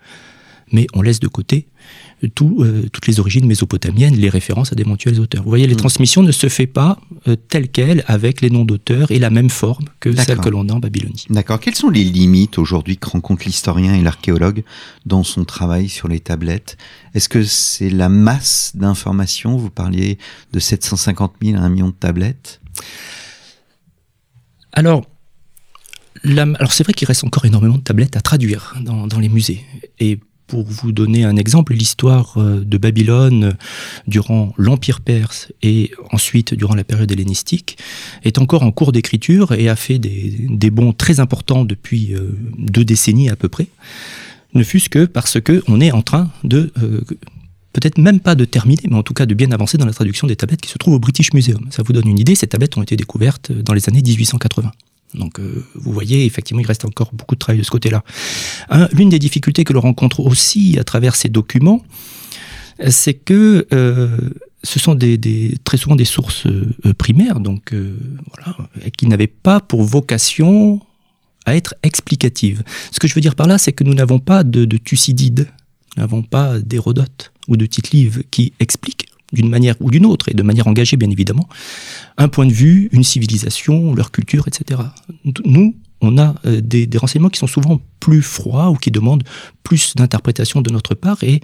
mais 0.73 0.87
on 0.95 1.03
laisse 1.03 1.21
de 1.21 1.29
côté 1.29 1.69
euh, 2.25 2.89
toutes 2.93 3.07
les 3.07 3.21
origines 3.21 3.47
mésopotamiennes, 3.47 4.17
les 4.17 4.29
références 4.29 4.73
à 4.73 4.75
d'éventuels 4.75 5.21
auteurs. 5.21 5.45
Vous 5.45 5.49
voyez, 5.49 5.67
les 5.67 5.75
mm. 5.75 5.79
transmissions 5.79 6.23
ne 6.23 6.33
se 6.33 6.49
fait 6.49 6.67
pas 6.67 6.99
euh, 7.29 7.37
telles 7.37 7.69
quelles 7.69 8.03
avec 8.07 8.41
les 8.41 8.51
noms 8.51 8.65
d'auteurs 8.65 9.11
et 9.11 9.19
la 9.19 9.31
même 9.31 9.51
forme 9.51 9.87
que 10.01 10.15
celle 10.15 10.39
que 10.39 10.49
l'on 10.49 10.69
a 10.69 10.73
en 10.73 10.81
Babylonie. 10.81 11.27
D'accord. 11.31 11.61
Quelles 11.61 11.77
sont 11.77 11.91
les 11.91 12.05
limites 12.05 12.59
aujourd'hui 12.59 12.97
que 12.97 13.09
rencontre 13.09 13.45
l'historien 13.47 13.95
et 13.95 14.03
l'archéologue 14.03 14.65
dans 15.07 15.23
son 15.23 15.45
travail 15.45 15.89
sur 15.89 16.09
les 16.09 16.19
tablettes? 16.19 16.77
Est-ce 17.15 17.29
que 17.29 17.45
c'est 17.45 17.91
la 17.91 18.09
masse 18.09 18.73
d'informations? 18.75 19.57
Vous 19.57 19.71
parliez 19.71 20.19
de 20.53 20.59
750 20.59 21.35
000 21.43 21.57
à 21.57 21.65
1 21.65 21.69
million 21.69 21.89
de 21.89 21.93
tablettes 21.93 22.61
alors, 24.73 25.07
alors 26.25 26.73
c'est 26.73 26.85
vrai 26.85 26.93
qu'il 26.93 27.09
reste 27.09 27.25
encore 27.25 27.45
énormément 27.45 27.77
de 27.77 27.83
tablettes 27.83 28.17
à 28.17 28.21
traduire 28.21 28.77
dans, 28.81 29.07
dans 29.07 29.19
les 29.19 29.29
musées. 29.29 29.65
Et 29.99 30.21
pour 30.49 30.65
vous 30.65 30.91
donner 30.91 31.25
un 31.25 31.37
exemple, 31.37 31.75
l'histoire 31.75 32.35
euh, 32.39 32.65
de 32.65 32.79
Babylone 32.79 33.45
euh, 33.45 33.53
durant 34.09 34.53
l'Empire 34.57 35.01
perse 35.01 35.53
et 35.63 35.93
ensuite 36.11 36.55
durant 36.55 36.75
la 36.75 36.85
période 36.85 37.13
hellénistique 37.13 37.79
est 38.25 38.39
encore 38.39 38.63
en 38.63 38.73
cours 38.73 38.91
d'écriture 38.91 39.53
et 39.53 39.69
a 39.69 39.77
fait 39.77 39.99
des, 39.99 40.71
bons 40.71 40.93
très 40.93 41.21
importants 41.21 41.65
depuis 41.65 42.15
euh, 42.15 42.37
deux 42.59 42.85
décennies 42.85 43.29
à 43.29 43.37
peu 43.37 43.49
près. 43.49 43.69
Ne 44.55 44.65
fût-ce 44.65 44.89
que 44.89 45.05
parce 45.05 45.41
que 45.41 45.63
on 45.69 45.81
est 45.81 45.93
en 45.93 46.03
train 46.03 46.31
de 46.43 46.73
peut-être 47.75 47.99
même 47.99 48.19
pas 48.19 48.35
de 48.35 48.47
terminer, 48.47 48.83
mais 48.89 48.97
en 48.97 49.03
tout 49.03 49.15
cas 49.15 49.27
de 49.27 49.35
bien 49.35 49.53
avancer 49.53 49.77
dans 49.77 49.87
la 49.87 49.93
traduction 49.93 50.27
des 50.27 50.37
tablettes 50.37 50.63
qui 50.63 50.71
se 50.71 50.79
trouvent 50.79 50.95
au 50.95 50.99
British 50.99 51.35
Museum. 51.35 51.67
Ça 51.71 51.83
vous 51.83 51.93
donne 51.93 52.09
une 52.09 52.19
idée, 52.19 52.35
ces 52.35 52.47
tablettes 52.47 52.77
ont 52.79 52.83
été 52.83 52.97
découvertes 52.97 53.53
dans 53.53 53.75
les 53.75 53.89
années 53.89 54.03
1880. 54.03 54.73
Donc 55.15 55.41
euh, 55.41 55.65
vous 55.75 55.93
voyez, 55.93 56.25
effectivement, 56.25 56.61
il 56.61 56.67
reste 56.67 56.85
encore 56.85 57.11
beaucoup 57.13 57.35
de 57.35 57.39
travail 57.39 57.59
de 57.59 57.65
ce 57.65 57.71
côté-là. 57.71 58.05
L'une 58.93 59.09
des 59.09 59.19
difficultés 59.19 59.65
que 59.65 59.73
l'on 59.73 59.81
rencontre 59.81 60.21
aussi 60.21 60.79
à 60.79 60.85
travers 60.85 61.17
ces 61.17 61.29
documents, 61.29 61.83
c'est 62.89 63.15
que 63.15 63.67
euh, 63.73 64.19
ce 64.63 64.79
sont 64.79 64.95
des, 64.95 65.57
très 65.65 65.77
souvent 65.77 65.97
des 65.97 66.05
sources 66.05 66.47
euh, 66.47 66.95
primaires, 66.97 67.41
donc 67.41 67.75
voilà, 67.75 68.57
qui 68.97 69.07
n'avaient 69.07 69.27
pas 69.27 69.61
pour 69.61 69.83
vocation 69.83 70.81
à 71.47 71.57
être 71.57 71.75
explicatives. 71.83 72.63
Ce 72.93 73.01
que 73.01 73.09
je 73.09 73.15
veux 73.15 73.21
dire 73.21 73.35
par 73.35 73.47
là, 73.47 73.59
c'est 73.59 73.73
que 73.73 73.85
nous 73.85 73.95
n'avons 73.95 74.19
pas 74.19 74.45
de, 74.45 74.65
de 74.65 74.77
Thucydide, 74.77 75.49
nous 75.97 76.03
n'avons 76.03 76.23
pas 76.23 76.59
d'Hérodote 76.59 77.33
ou 77.49 77.57
de 77.57 77.65
tite 77.65 77.91
qui 78.31 78.53
expliquent 78.61 79.07
d'une 79.33 79.49
manière 79.49 79.75
ou 79.81 79.91
d'une 79.91 80.07
autre, 80.07 80.29
et 80.29 80.35
de 80.35 80.43
manière 80.43 80.67
engagée 80.67 80.97
bien 80.97 81.11
évidemment, 81.11 81.49
un 82.17 82.29
point 82.29 82.47
de 82.47 82.53
vue, 82.53 82.89
une 82.93 83.05
civilisation, 83.05 83.95
leur 83.95 84.11
culture, 84.11 84.49
etc. 84.49 84.81
Nous, 85.45 85.75
on 86.01 86.19
a 86.19 86.35
euh, 86.47 86.61
des, 86.61 86.89
renseignements 86.97 87.29
qui 87.29 87.39
sont 87.39 87.47
souvent 87.47 87.81
plus 88.01 88.23
froids 88.23 88.71
ou 88.71 88.75
qui 88.75 88.91
demandent 88.91 89.25
plus 89.63 89.95
d'interprétation 89.97 90.63
de 90.63 90.71
notre 90.71 90.95
part 90.95 91.23
et 91.23 91.41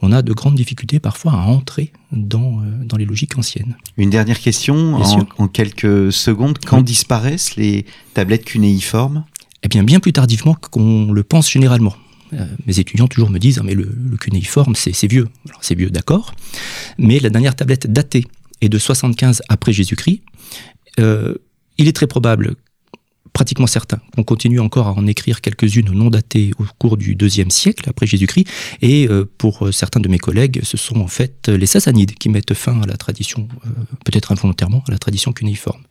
on 0.00 0.12
a 0.12 0.22
de 0.22 0.32
grandes 0.32 0.54
difficultés 0.54 0.98
parfois 0.98 1.32
à 1.32 1.46
entrer 1.46 1.92
dans, 2.12 2.60
euh, 2.60 2.84
dans 2.84 2.96
les 2.96 3.04
logiques 3.04 3.36
anciennes. 3.38 3.76
Une 3.96 4.10
dernière 4.10 4.40
question 4.40 4.96
en, 5.38 5.48
quelques 5.48 6.12
secondes. 6.12 6.58
Quand 6.64 6.82
disparaissent 6.82 7.56
les 7.56 7.84
tablettes 8.14 8.44
cunéiformes? 8.44 9.24
Eh 9.62 9.68
bien, 9.68 9.82
bien 9.82 10.00
plus 10.00 10.12
tardivement 10.12 10.54
qu'on 10.54 11.12
le 11.12 11.22
pense 11.22 11.50
généralement. 11.50 11.94
Euh, 12.32 12.46
mes 12.66 12.78
étudiants 12.78 13.08
toujours 13.08 13.30
me 13.30 13.38
disent 13.38 13.58
ah, 13.60 13.64
mais 13.64 13.74
le, 13.74 13.88
cunéiforme 14.20 14.74
c'est 14.74 15.06
vieux. 15.06 15.28
C'est 15.60 15.74
vieux, 15.74 15.90
d'accord. 15.90 16.34
Mais 16.98 17.18
la 17.20 17.30
dernière 17.30 17.56
tablette 17.56 17.90
datée 17.92 18.26
est 18.60 18.68
de 18.68 18.78
75 18.78 19.42
après 19.48 19.72
Jésus-Christ. 19.72 20.22
il 20.98 21.88
est 21.88 21.92
très 21.92 22.06
probable 22.06 22.56
pratiquement 23.38 23.68
certain 23.68 24.00
qu'on 24.16 24.24
continue 24.24 24.58
encore 24.58 24.88
à 24.88 24.92
en 24.92 25.06
écrire 25.06 25.40
quelques-unes 25.40 25.92
non 25.92 26.10
datées 26.10 26.50
au 26.58 26.64
cours 26.78 26.96
du 26.96 27.14
deuxième 27.14 27.50
siècle 27.50 27.88
après 27.88 28.04
Jésus-Christ. 28.04 28.48
Et 28.82 29.08
euh, 29.08 29.30
pour 29.38 29.66
euh, 29.66 29.70
certains 29.70 30.00
de 30.00 30.08
mes 30.08 30.18
collègues, 30.18 30.58
ce 30.64 30.76
sont 30.76 31.00
en 31.00 31.06
fait 31.06 31.48
les 31.48 31.66
Sassanides 31.66 32.14
qui 32.14 32.30
mettent 32.30 32.54
fin 32.54 32.80
à 32.82 32.86
la 32.86 32.96
tradition, 32.96 33.46
euh, 33.64 33.70
peut-être 34.04 34.32
involontairement, 34.32 34.82
à 34.88 34.90
la 34.90 34.98
tradition 34.98 35.32
cunéiforme. 35.32 35.82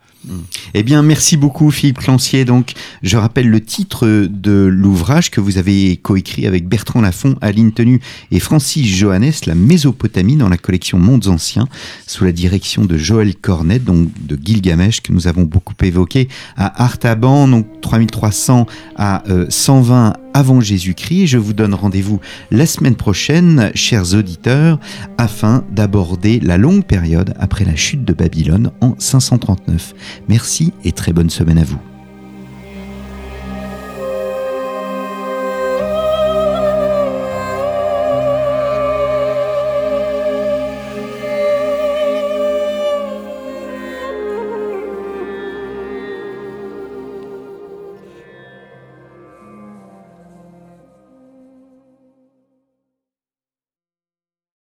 Eh 0.74 0.84
bien, 0.84 1.02
merci 1.02 1.38
beaucoup 1.38 1.72
Philippe 1.72 2.00
Clancier. 2.00 2.46
Donc, 2.46 2.74
je 3.02 3.18
rappelle 3.18 3.50
le 3.50 3.62
titre 3.62 4.28
de 4.30 4.66
l'ouvrage 4.66 5.32
que 5.32 5.40
vous 5.40 5.58
avez 5.58 5.98
coécrit 5.98 6.48
avec 6.48 6.68
Bertrand 6.68 7.02
Lafont, 7.02 7.36
Aline 7.42 7.72
Tenu 7.72 8.02
et 8.32 8.40
Francis 8.40 8.86
Johannes, 8.88 9.32
La 9.46 9.56
Mésopotamie 9.56 10.36
dans 10.36 10.50
la 10.50 10.58
collection 10.58 11.00
Mondes 11.00 11.28
Anciens, 11.28 11.68
sous 12.06 12.26
la 12.26 12.32
direction 12.32 12.86
de 12.86 12.98
Joël 12.98 13.36
Cornet, 13.36 13.80
donc 13.80 14.10
de 14.26 14.38
Gilgamesh, 14.42 15.02
que 15.02 15.14
nous 15.14 15.28
avons 15.28 15.44
beaucoup 15.44 15.76
évoqué, 15.82 16.28
à 16.56 16.84
Artaban, 16.84 17.48
donc 17.48 17.66
3300 17.82 18.66
à 18.96 19.24
120 19.50 20.14
avant 20.38 20.62
Jésus-Christ. 20.62 21.26
Je 21.26 21.40
vous 21.40 21.54
donne 21.54 21.74
rendez-vous 21.74 22.20
la 22.52 22.68
semaine 22.68 22.96
prochaine, 22.96 23.72
chers 23.74 24.14
auditeurs, 24.14 24.80
afin 25.18 25.64
d'aborder 25.72 26.40
la 26.40 26.58
longue 26.58 26.86
période 26.86 27.34
après 27.40 27.66
la 27.66 27.76
chute 27.76 28.06
de 28.06 28.14
Babylone 28.14 28.70
en 28.80 28.94
539. 29.00 29.96
Merci 30.30 30.74
et 30.84 30.92
très 30.92 31.12
bonne 31.12 31.32
semaine 31.32 31.58
à 31.58 31.64
vous. 31.64 31.80